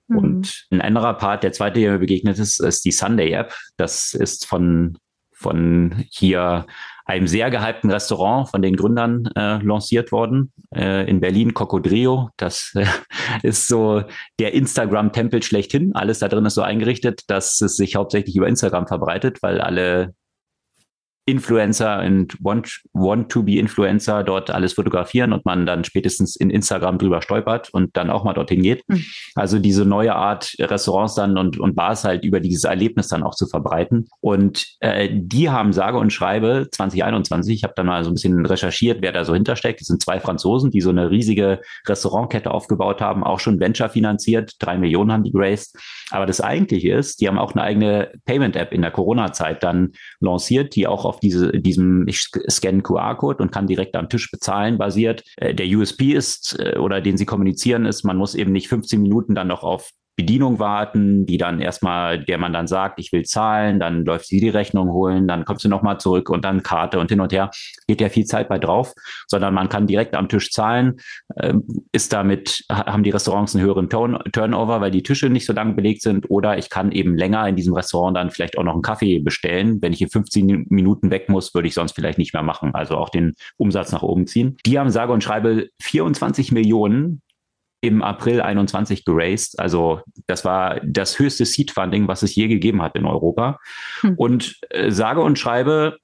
[0.09, 0.19] Mhm.
[0.19, 3.55] Und ein anderer Part, der zweite, der mir begegnet ist, ist die Sunday App.
[3.77, 4.99] Das ist von,
[5.33, 6.67] von hier
[7.09, 12.29] einem sehr gehypten Restaurant von den Gründern äh, lanciert worden äh, in Berlin, Cocodrio.
[12.37, 12.85] Das äh,
[13.43, 14.03] ist so
[14.39, 15.95] der Instagram-Tempel schlechthin.
[15.95, 20.15] Alles da drin ist so eingerichtet, dass es sich hauptsächlich über Instagram verbreitet, weil alle
[21.29, 27.97] Influencer und Want-to-be-Influencer dort alles fotografieren und man dann spätestens in Instagram drüber stolpert und
[27.97, 28.83] dann auch mal dorthin geht.
[28.89, 29.05] Mhm.
[29.35, 33.35] Also diese neue Art Restaurants dann und, und Bars halt über dieses Erlebnis dann auch
[33.35, 34.09] zu verbreiten.
[34.21, 38.47] Und äh, die haben sage und schreibe 2021, ich habe dann mal so ein bisschen
[38.47, 39.81] recherchiert, wer da so hintersteckt.
[39.81, 44.55] Das sind zwei Franzosen, die so eine riesige Restaurantkette aufgebaut haben, auch schon Venture finanziert.
[44.61, 45.77] Drei Millionen haben die graced.
[46.11, 50.75] Aber das eigentliche ist, die haben auch eine eigene Payment-App in der Corona-Zeit dann lanciert,
[50.75, 55.25] die auch auf diese, diesem, ich scanne QR-Code und kann direkt am Tisch bezahlen, basiert.
[55.37, 59.01] Äh, der USP ist, äh, oder den sie kommunizieren, ist, man muss eben nicht 15
[59.01, 63.23] Minuten dann noch auf Bedienung warten, die dann erstmal, der man dann sagt, ich will
[63.23, 66.99] zahlen, dann läuft sie die Rechnung holen, dann kommst du nochmal zurück und dann Karte
[66.99, 67.53] und hin und her.
[67.87, 68.95] Geht ja viel Zeit bei drauf,
[69.29, 70.97] sondern man kann direkt am Tisch zahlen,
[71.37, 71.55] äh,
[71.93, 75.77] ist damit, haben die Restaurants einen höheren Turn Turnover, weil die Tische nicht so lang
[75.77, 78.83] belegt sind oder ich kann eben länger in diesem Restaurant dann vielleicht auch noch einen
[78.83, 79.81] Kaffee bestellen.
[79.81, 82.97] Wenn ich in 15 Minuten weg muss, würde ich sonst vielleicht nicht mehr machen, also
[82.97, 84.57] auch den Umsatz nach oben ziehen.
[84.67, 87.23] Die haben sage und schreibe 24 Millionen
[87.81, 89.59] im April 21 geraced.
[89.59, 93.59] Also das war das höchste Seed-Funding, was es je gegeben hat in Europa.
[94.01, 94.15] Hm.
[94.17, 95.99] Und äh, sage und schreibe,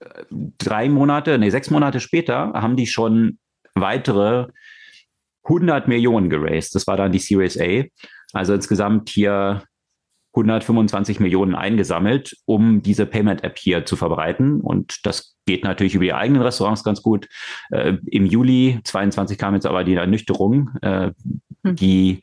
[0.00, 3.38] äh, drei Monate, nee, sechs Monate später haben die schon
[3.74, 4.48] weitere
[5.44, 6.74] 100 Millionen geraced.
[6.74, 7.84] Das war dann die Series A.
[8.32, 9.62] Also insgesamt hier
[10.40, 14.60] 125 Millionen eingesammelt, um diese Payment-App hier zu verbreiten.
[14.60, 17.28] Und das geht natürlich über die eigenen Restaurants ganz gut.
[17.70, 20.70] Äh, Im Juli 22 kam jetzt aber die Ernüchterung.
[20.82, 21.10] Äh,
[21.64, 21.76] hm.
[21.76, 22.22] Die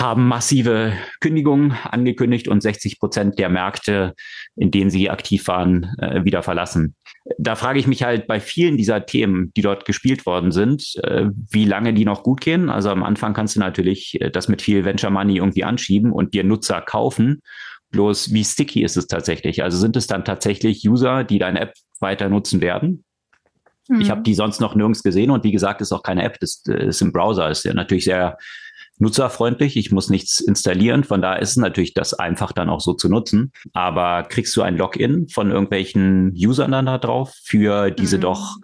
[0.00, 4.14] haben massive Kündigungen angekündigt und 60 Prozent der Märkte,
[4.56, 6.96] in denen sie aktiv waren, äh, wieder verlassen.
[7.38, 11.26] Da frage ich mich halt bei vielen dieser Themen, die dort gespielt worden sind, äh,
[11.50, 12.70] wie lange die noch gut gehen.
[12.70, 16.32] Also am Anfang kannst du natürlich äh, das mit viel Venture Money irgendwie anschieben und
[16.34, 17.42] dir Nutzer kaufen.
[17.90, 19.62] Bloß wie sticky ist es tatsächlich?
[19.62, 23.04] Also sind es dann tatsächlich User, die deine App weiter nutzen werden?
[23.98, 24.24] Ich habe mhm.
[24.24, 27.12] die sonst noch nirgends gesehen und wie gesagt, ist auch keine App, das ist im
[27.12, 28.38] Browser, ist ja natürlich sehr
[29.00, 29.76] nutzerfreundlich.
[29.76, 31.04] Ich muss nichts installieren.
[31.04, 33.52] Von daher ist es natürlich das einfach dann auch so zu nutzen.
[33.72, 38.22] Aber kriegst du ein Login von irgendwelchen Usern dann da drauf für diese mhm.
[38.22, 38.56] doch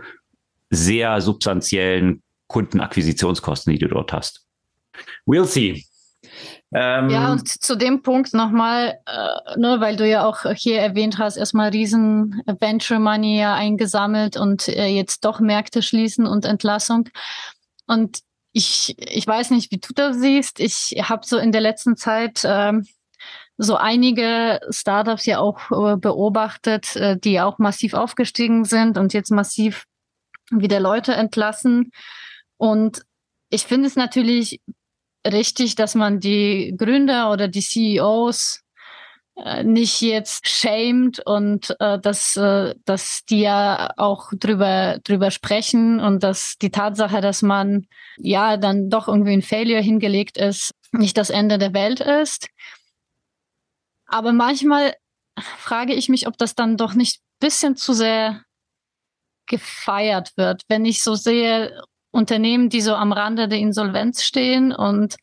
[0.70, 4.44] sehr substanziellen Kundenakquisitionskosten, die du dort hast?
[5.26, 5.84] We'll see.
[6.74, 11.18] Ähm, ja, und zu dem Punkt nochmal, äh, ne, weil du ja auch hier erwähnt
[11.18, 17.08] hast, erstmal riesen Venture Money ja eingesammelt und äh, jetzt doch Märkte schließen und Entlassung.
[17.86, 18.18] Und
[18.56, 20.60] ich, ich weiß nicht, wie du das siehst.
[20.60, 22.86] Ich habe so in der letzten Zeit ähm,
[23.58, 29.30] so einige Startups ja auch äh, beobachtet, äh, die auch massiv aufgestiegen sind und jetzt
[29.30, 29.84] massiv
[30.50, 31.90] wieder Leute entlassen.
[32.56, 33.02] Und
[33.50, 34.62] ich finde es natürlich
[35.26, 38.62] richtig, dass man die Gründer oder die CEOs
[39.64, 46.22] nicht jetzt schämt und äh, dass, äh, dass die ja auch drüber, drüber sprechen und
[46.22, 51.28] dass die Tatsache, dass man ja dann doch irgendwie ein Failure hingelegt ist, nicht das
[51.28, 52.48] Ende der Welt ist.
[54.06, 54.94] Aber manchmal
[55.38, 58.42] frage ich mich, ob das dann doch nicht bisschen zu sehr
[59.46, 61.78] gefeiert wird, wenn ich so sehe,
[62.10, 65.16] Unternehmen, die so am Rande der Insolvenz stehen und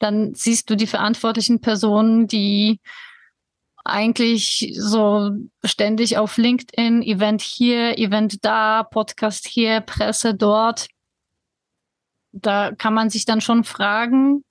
[0.00, 2.80] dann siehst du die verantwortlichen Personen, die
[3.84, 5.30] eigentlich so
[5.64, 10.88] ständig auf LinkedIn, Event hier, Event da, Podcast hier, Presse dort.
[12.32, 14.44] Da kann man sich dann schon fragen,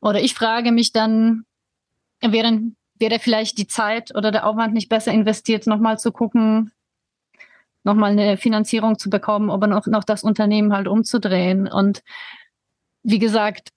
[0.00, 1.44] oder ich frage mich dann,
[2.20, 6.72] wären, wäre vielleicht die Zeit oder der Aufwand nicht besser investiert, nochmal zu gucken,
[7.84, 11.68] nochmal eine Finanzierung zu bekommen, aber noch, noch das Unternehmen halt umzudrehen.
[11.68, 12.02] Und
[13.04, 13.70] wie gesagt,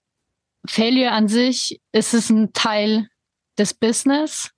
[0.66, 3.08] Failure an sich ist es ein Teil
[3.58, 4.50] des Business.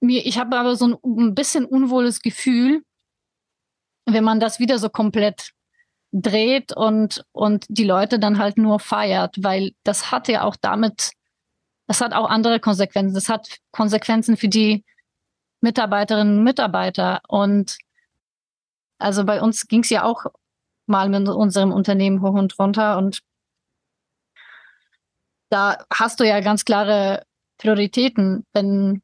[0.00, 2.82] Mir, ich habe aber so ein, ein bisschen unwohles Gefühl,
[4.06, 5.52] wenn man das wieder so komplett
[6.12, 11.12] dreht und, und die Leute dann halt nur feiert, weil das hat ja auch damit,
[11.86, 13.14] das hat auch andere Konsequenzen.
[13.14, 14.84] Das hat Konsequenzen für die
[15.60, 17.20] Mitarbeiterinnen und Mitarbeiter.
[17.28, 17.78] Und
[18.98, 20.26] also bei uns ging es ja auch
[20.86, 23.20] mal mit unserem Unternehmen hoch und runter und
[25.50, 27.24] da hast du ja ganz klare
[27.58, 29.02] Prioritäten, wenn,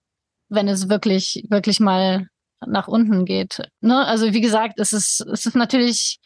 [0.49, 2.29] wenn es wirklich, wirklich mal
[2.67, 3.63] nach unten geht.
[3.81, 4.07] Ne?
[4.07, 6.19] Also wie gesagt, es ist, es ist natürlich,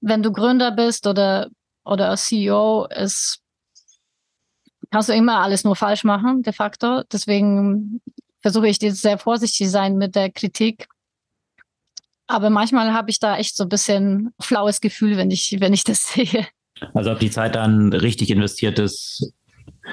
[0.00, 1.48] wenn du Gründer bist oder,
[1.84, 3.40] oder CEO, ist,
[4.90, 7.02] kannst du immer alles nur falsch machen, de facto.
[7.12, 8.00] Deswegen
[8.40, 10.88] versuche ich jetzt sehr vorsichtig sein mit der Kritik.
[12.26, 15.84] Aber manchmal habe ich da echt so ein bisschen flaues Gefühl, wenn ich, wenn ich
[15.84, 16.46] das sehe.
[16.94, 19.32] Also ob die Zeit dann richtig investiert ist,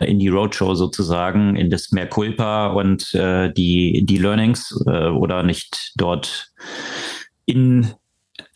[0.01, 5.43] in die Roadshow sozusagen, in das mehr Culpa und äh, die, die Learnings äh, oder
[5.43, 6.51] nicht dort
[7.45, 7.93] in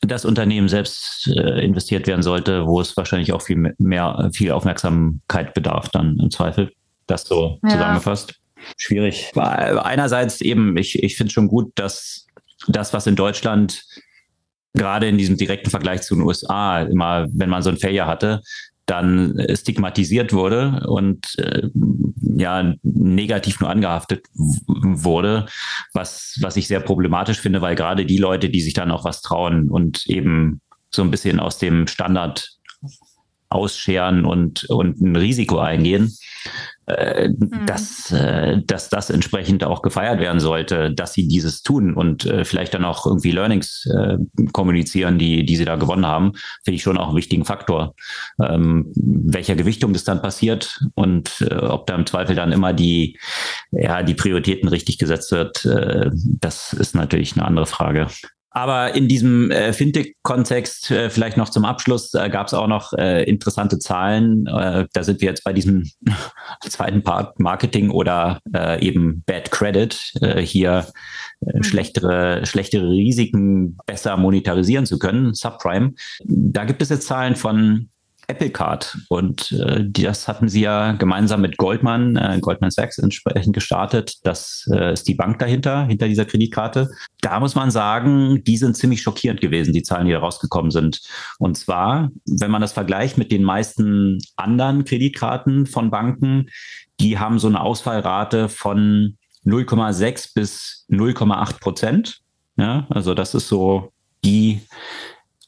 [0.02, 5.54] das Unternehmen selbst äh, investiert werden sollte, wo es wahrscheinlich auch viel mehr, viel Aufmerksamkeit
[5.54, 6.72] bedarf, dann im Zweifel.
[7.08, 7.70] Das so ja.
[7.70, 8.36] zusammengefasst.
[8.78, 9.32] Schwierig.
[9.36, 12.28] Einerseits eben, ich, ich finde schon gut, dass
[12.68, 13.84] das, was in Deutschland
[14.74, 18.42] gerade in diesem direkten Vergleich zu den USA immer, wenn man so ein Failure hatte,
[18.90, 21.70] dann stigmatisiert wurde und äh,
[22.36, 25.46] ja negativ nur angehaftet wurde,
[25.94, 29.22] was was ich sehr problematisch finde, weil gerade die Leute, die sich dann auch was
[29.22, 30.62] trauen und eben
[30.92, 32.59] so ein bisschen aus dem Standard
[33.50, 36.14] ausscheren und und ein Risiko eingehen,
[36.90, 37.66] äh, mhm.
[37.66, 42.46] dass, äh, dass das entsprechend auch gefeiert werden sollte, dass sie dieses tun und äh,
[42.46, 44.18] vielleicht dann auch irgendwie Learnings äh,
[44.54, 46.34] kommunizieren, die, die sie da gewonnen haben,
[46.64, 47.94] finde ich schon auch einen wichtigen Faktor.
[48.42, 53.20] Ähm, welcher Gewichtung das dann passiert und äh, ob da im Zweifel dann immer die,
[53.72, 58.08] ja, die Prioritäten richtig gesetzt wird, äh, das ist natürlich eine andere Frage.
[58.52, 62.94] Aber in diesem äh, Fintech-Kontext, äh, vielleicht noch zum Abschluss, äh, gab es auch noch
[62.94, 64.48] äh, interessante Zahlen.
[64.48, 65.84] Äh, da sind wir jetzt bei diesem
[66.68, 70.88] zweiten Part Marketing oder äh, eben Bad Credit, äh, hier
[71.42, 71.64] äh, mhm.
[71.64, 75.94] schlechtere, schlechtere Risiken besser monetarisieren zu können, Subprime.
[76.26, 77.90] Da gibt es jetzt Zahlen von
[78.30, 78.98] Apple Card.
[79.10, 84.18] Und äh, das hatten sie ja gemeinsam mit Goldman, äh, Goldman Sachs entsprechend gestartet.
[84.24, 86.90] Das äh, ist die Bank dahinter, hinter dieser Kreditkarte.
[87.22, 91.02] Da muss man sagen, die sind ziemlich schockierend gewesen, die Zahlen, die da rausgekommen sind.
[91.40, 96.50] Und zwar, wenn man das vergleicht mit den meisten anderen Kreditkarten von Banken,
[97.00, 102.20] die haben so eine Ausfallrate von 0,6 bis 0,8 Prozent.
[102.58, 103.92] Ja, also das ist so
[104.24, 104.62] die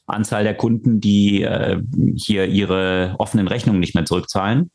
[0.06, 1.80] Anzahl der Kunden, die äh,
[2.16, 4.70] hier ihre offenen Rechnungen nicht mehr zurückzahlen.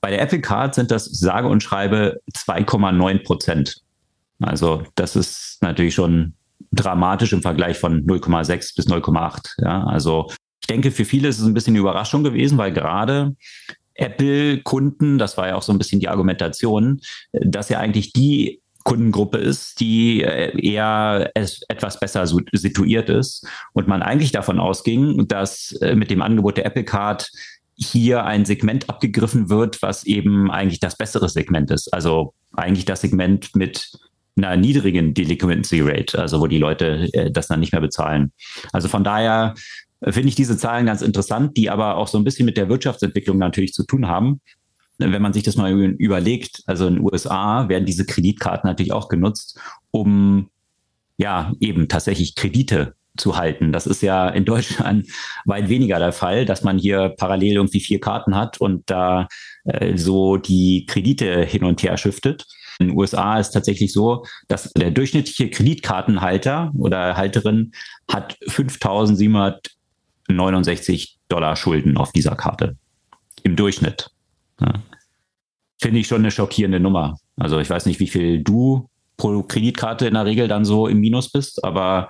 [0.00, 3.82] Bei der Apple Card sind das sage und schreibe 2,9 Prozent.
[4.40, 6.34] Also das ist natürlich schon
[6.72, 9.62] dramatisch im Vergleich von 0,6 bis 0,8.
[9.62, 10.30] Ja, also
[10.60, 13.36] ich denke, für viele ist es ein bisschen eine Überraschung gewesen, weil gerade
[13.94, 17.00] Apple-Kunden, das war ja auch so ein bisschen die Argumentation,
[17.32, 24.02] dass ja eigentlich die Kundengruppe ist, die äh, eher etwas besser situiert ist und man
[24.02, 27.30] eigentlich davon ausging, dass äh, mit dem Angebot der Apple Card
[27.76, 31.92] hier ein Segment abgegriffen wird, was eben eigentlich das bessere Segment ist.
[31.92, 33.90] Also eigentlich das Segment mit
[34.36, 38.32] einer niedrigen Delinquency Rate, also wo die Leute äh, das dann nicht mehr bezahlen.
[38.72, 39.54] Also von daher
[40.02, 43.38] finde ich diese Zahlen ganz interessant, die aber auch so ein bisschen mit der Wirtschaftsentwicklung
[43.38, 44.40] natürlich zu tun haben
[44.98, 49.08] wenn man sich das mal überlegt, also in den USA werden diese Kreditkarten natürlich auch
[49.08, 49.58] genutzt,
[49.90, 50.50] um
[51.16, 53.70] ja eben tatsächlich Kredite zu halten.
[53.72, 55.06] Das ist ja in Deutschland
[55.44, 59.28] weit weniger der Fall, dass man hier parallel irgendwie vier Karten hat und da
[59.64, 62.46] äh, so die Kredite hin und her schiftet.
[62.80, 67.70] In den USA ist tatsächlich so, dass der durchschnittliche Kreditkartenhalter oder Halterin
[68.12, 72.76] hat 5.769 Dollar Schulden auf dieser Karte.
[73.44, 74.10] Im Durchschnitt.
[75.84, 77.18] Finde ich schon eine schockierende Nummer.
[77.36, 78.88] Also ich weiß nicht, wie viel du
[79.18, 82.08] pro Kreditkarte in der Regel dann so im Minus bist, aber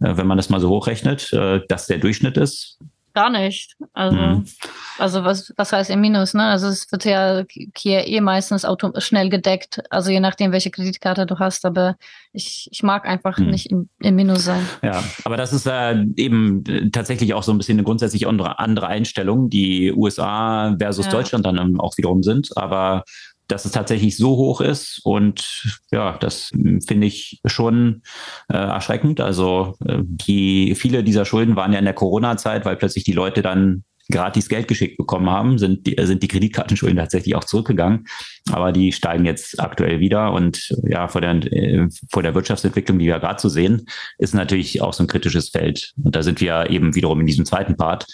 [0.00, 2.78] äh, wenn man das mal so hochrechnet, äh, dass der Durchschnitt ist,
[3.16, 3.76] Gar nicht.
[3.94, 4.44] Also, mhm.
[4.98, 6.42] also was, was heißt im Minus, ne?
[6.42, 7.44] Also es wird ja
[7.74, 11.96] hier eh meistens auto schnell gedeckt, also je nachdem, welche Kreditkarte du hast, aber
[12.34, 13.46] ich, ich mag einfach mhm.
[13.46, 14.60] nicht im, im Minus sein.
[14.82, 16.62] Ja, aber das ist äh, eben
[16.92, 21.12] tatsächlich auch so ein bisschen eine grundsätzlich andere, andere Einstellung, die USA versus ja.
[21.12, 22.54] Deutschland dann auch wiederum sind.
[22.58, 23.02] Aber
[23.48, 25.00] dass es tatsächlich so hoch ist.
[25.04, 26.50] Und ja, das
[26.86, 28.02] finde ich schon
[28.48, 29.20] äh, erschreckend.
[29.20, 33.42] Also äh, die viele dieser Schulden waren ja in der Corona-Zeit, weil plötzlich die Leute
[33.42, 38.06] dann gratis Geld geschickt bekommen haben, sind die, sind die Kreditkartenschulden tatsächlich auch zurückgegangen.
[38.50, 40.32] Aber die steigen jetzt aktuell wieder.
[40.32, 43.86] Und ja, vor der, äh, vor der Wirtschaftsentwicklung, die wir gerade zu sehen,
[44.18, 45.92] ist natürlich auch so ein kritisches Feld.
[46.02, 48.06] Und da sind wir eben wiederum in diesem zweiten Part.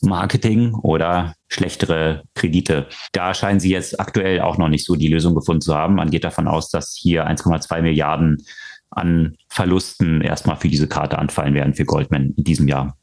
[0.00, 2.86] Marketing oder schlechtere Kredite.
[3.12, 5.96] Da scheinen sie jetzt aktuell auch noch nicht so die Lösung gefunden zu haben.
[5.96, 8.38] Man geht davon aus, dass hier 1,2 Milliarden
[8.90, 12.96] an Verlusten erstmal für diese Karte anfallen werden für Goldman in diesem Jahr.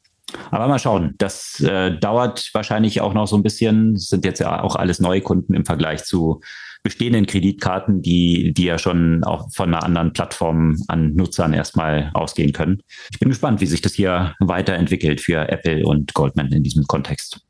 [0.52, 3.94] Aber mal schauen, das äh, dauert wahrscheinlich auch noch so ein bisschen.
[3.94, 6.42] Das sind jetzt ja auch alles neue Kunden im Vergleich zu
[6.84, 12.54] bestehenden Kreditkarten, die, die ja schon auch von einer anderen Plattform an Nutzern erstmal ausgehen
[12.54, 12.84] können.
[13.12, 17.42] Ich bin gespannt, wie sich das hier weiterentwickelt für Apple und Goldman in diesem Kontext.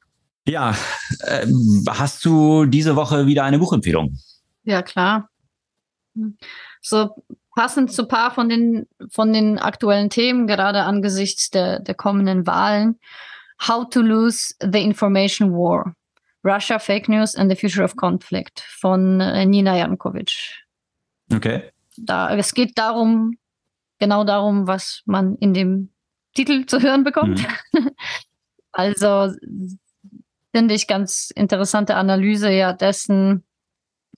[0.48, 0.76] Ja,
[1.22, 1.46] äh,
[1.90, 4.18] hast du diese Woche wieder eine Buchempfehlung?
[4.64, 5.30] Ja, klar.
[6.82, 7.10] So
[7.56, 13.00] passend zu paar von den, von den aktuellen Themen, gerade angesichts der, der kommenden Wahlen.
[13.68, 15.96] How to Lose the Information War.
[16.44, 20.64] Russia, Fake News and the Future of Conflict von äh, Nina Jankovic.
[21.34, 21.72] Okay.
[21.98, 23.38] Da, es geht darum,
[24.00, 25.90] genau darum, was man in dem
[26.36, 27.42] Titel zu hören bekommt.
[27.74, 27.90] Mhm.
[28.74, 29.34] also
[30.54, 33.44] finde ich ganz interessante Analyse ja dessen,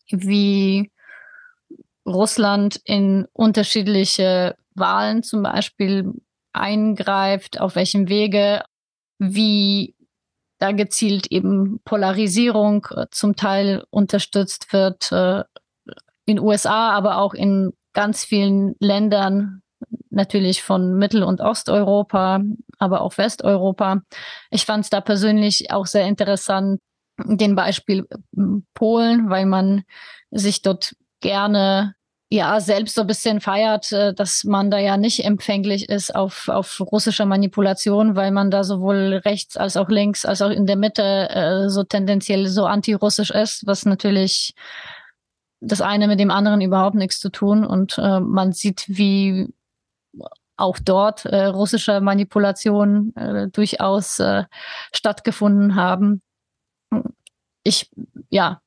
[0.10, 0.92] wie
[2.08, 6.14] Russland in unterschiedliche Wahlen zum Beispiel
[6.54, 8.64] eingreift, auf welchem Wege,
[9.20, 9.96] wie
[10.60, 15.44] da gezielt eben Polarisierung äh, zum Teil unterstützt wird äh,
[16.26, 19.62] in USA, aber auch in ganz vielen Ländern,
[20.10, 22.42] natürlich von Mittel- und Osteuropa,
[22.80, 24.02] aber auch Westeuropa.
[24.50, 26.82] Ich fand es da persönlich auch sehr interessant,
[27.24, 28.42] den Beispiel äh,
[28.74, 29.84] Polen, weil man
[30.32, 31.96] sich dort gerne
[32.30, 36.50] ja selbst so ein bisschen feiert, äh, dass man da ja nicht empfänglich ist auf,
[36.50, 40.76] auf russische Manipulation, weil man da sowohl rechts als auch links als auch in der
[40.76, 44.54] Mitte äh, so tendenziell so antirussisch ist, was natürlich
[45.60, 49.48] das eine mit dem anderen überhaupt nichts zu tun und äh, man sieht, wie
[50.58, 54.44] auch dort äh, russische Manipulationen äh, durchaus äh,
[54.94, 56.22] stattgefunden haben.
[57.64, 57.92] Ich,
[58.30, 58.62] ja,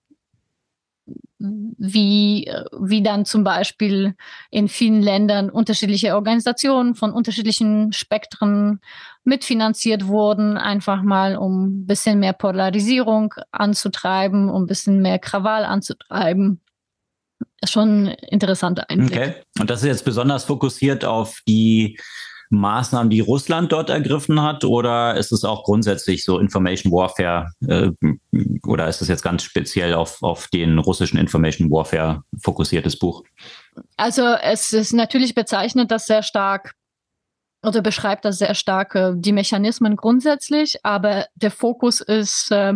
[1.40, 4.14] wie, wie dann zum Beispiel
[4.50, 8.80] in vielen Ländern unterschiedliche Organisationen von unterschiedlichen Spektren
[9.24, 15.64] mitfinanziert wurden, einfach mal um ein bisschen mehr Polarisierung anzutreiben, um ein bisschen mehr Krawall
[15.64, 16.60] anzutreiben.
[17.64, 19.18] Schon interessante Einblick.
[19.18, 19.34] Okay.
[19.58, 21.98] Und das ist jetzt besonders fokussiert auf die
[22.50, 24.64] Maßnahmen, die Russland dort ergriffen hat?
[24.64, 27.90] Oder ist es auch grundsätzlich so Information Warfare äh,
[28.66, 33.22] oder ist es jetzt ganz speziell auf, auf den russischen Information Warfare fokussiertes Buch?
[33.96, 36.74] Also es ist natürlich bezeichnet das sehr stark
[37.62, 42.74] oder beschreibt das sehr stark äh, die Mechanismen grundsätzlich, aber der Fokus ist äh,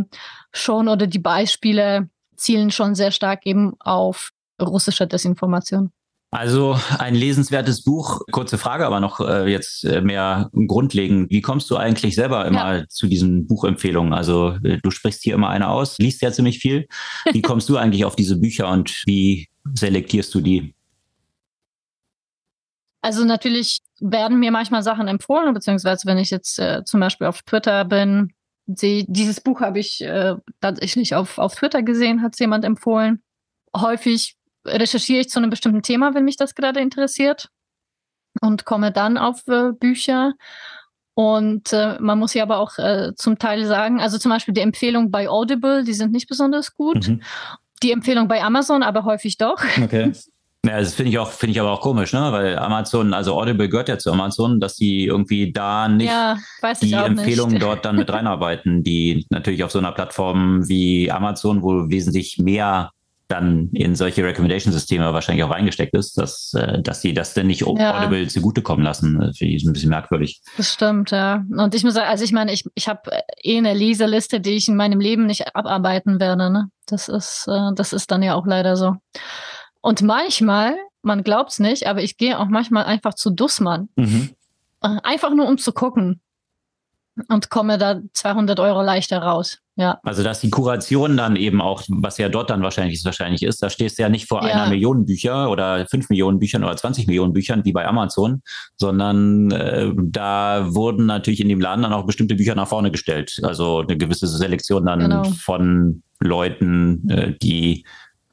[0.53, 4.31] schon oder die Beispiele zielen schon sehr stark eben auf
[4.61, 5.91] russische Desinformation.
[6.35, 8.23] Also ein lesenswertes Buch.
[8.33, 11.31] Kurze Frage, aber noch äh, jetzt äh, mehr grundlegend.
[11.31, 12.89] Wie kommst du eigentlich selber immer ja.
[12.89, 14.13] zu diesen Buchempfehlungen?
[14.13, 16.89] Also äh, du sprichst hier immer eine aus, liest ja ziemlich viel.
[17.31, 20.75] Wie kommst du eigentlich auf diese Bücher und wie selektierst du die?
[23.01, 27.43] Also natürlich werden mir manchmal Sachen empfohlen, beziehungsweise wenn ich jetzt äh, zum Beispiel auf
[27.43, 28.33] Twitter bin,
[28.67, 33.23] sehe dieses Buch habe ich äh, tatsächlich auf, auf Twitter gesehen, hat es jemand empfohlen.
[33.77, 37.49] Häufig recherchiere ich zu einem bestimmten Thema, wenn mich das gerade interessiert
[38.41, 40.33] und komme dann auf äh, Bücher.
[41.15, 44.61] Und äh, man muss ja aber auch äh, zum Teil sagen, also zum Beispiel die
[44.61, 47.09] Empfehlung bei Audible, die sind nicht besonders gut.
[47.09, 47.23] Mhm.
[47.83, 49.63] Die Empfehlung bei Amazon aber häufig doch.
[49.83, 50.13] Okay.
[50.65, 52.33] Ja, das finde ich auch, finde ich aber auch komisch, ne?
[52.33, 56.39] Weil Amazon, also Audible gehört ja zu Amazon, dass die irgendwie da nicht ja,
[56.81, 61.91] die Empfehlungen dort dann mit reinarbeiten, die natürlich auf so einer Plattform wie Amazon, wo
[61.91, 62.93] wesentlich mehr
[63.35, 67.63] dann in solche Recommendation-Systeme wahrscheinlich auch reingesteckt ist, dass, äh, dass die das denn nicht
[67.63, 67.99] ja.
[67.99, 69.19] Audible zugutekommen lassen.
[69.19, 70.41] Das finde ich ein bisschen merkwürdig.
[70.57, 71.45] Das stimmt, ja.
[71.57, 73.11] Und ich muss sagen, also ich meine, ich, ich habe
[73.43, 76.51] eh eine Leseliste, die ich in meinem Leben nicht abarbeiten werde.
[76.51, 76.69] Ne?
[76.87, 78.95] Das ist, äh, das ist dann ja auch leider so.
[79.81, 83.89] Und manchmal, man glaubt es nicht, aber ich gehe auch manchmal einfach zu Dussmann.
[83.97, 84.31] Mhm.
[84.83, 86.21] Äh, einfach nur um zu gucken
[87.29, 89.59] und komme da 200 Euro leichter raus.
[89.77, 89.99] Ja.
[90.05, 93.71] Also dass die Kuration dann eben auch, was ja dort dann wahrscheinlich wahrscheinlich ist, da
[93.71, 94.53] stehst du ja nicht vor ja.
[94.53, 98.43] einer Million Bücher oder fünf Millionen Büchern oder 20 Millionen Büchern wie bei Amazon,
[98.77, 103.41] sondern äh, da wurden natürlich in dem Laden dann auch bestimmte Bücher nach vorne gestellt.
[103.43, 105.25] Also eine gewisse Selektion dann genau.
[105.25, 107.85] von Leuten, äh, die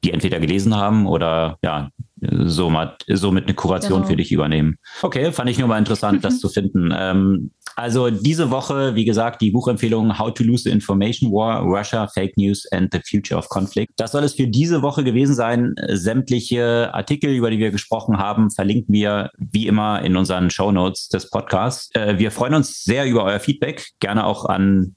[0.03, 1.89] die entweder gelesen haben oder ja,
[2.21, 4.07] somit, somit eine Kuration genau.
[4.07, 4.77] für dich übernehmen.
[5.01, 6.93] Okay, fand ich nur mal interessant, das zu finden.
[6.95, 12.07] Ähm, also diese Woche, wie gesagt, die Buchempfehlung How to Lose the Information War, Russia,
[12.07, 13.93] Fake News and the Future of Conflict.
[13.97, 15.73] Das soll es für diese Woche gewesen sein.
[15.89, 21.09] Sämtliche Artikel, über die wir gesprochen haben, verlinken wir wie immer in unseren Show Notes
[21.09, 21.89] des Podcasts.
[21.95, 24.95] Äh, wir freuen uns sehr über euer Feedback, gerne auch an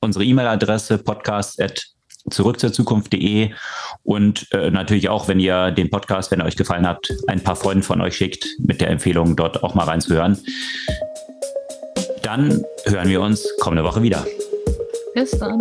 [0.00, 1.93] unsere E-Mail-Adresse podcast@
[2.30, 3.50] zurück zur Zukunft.de
[4.02, 7.56] und äh, natürlich auch, wenn ihr den Podcast, wenn er euch gefallen hat, ein paar
[7.56, 10.38] Freunden von euch schickt, mit der Empfehlung, dort auch mal reinzuhören.
[12.22, 14.24] Dann hören wir uns kommende Woche wieder.
[15.14, 15.60] Bis dann.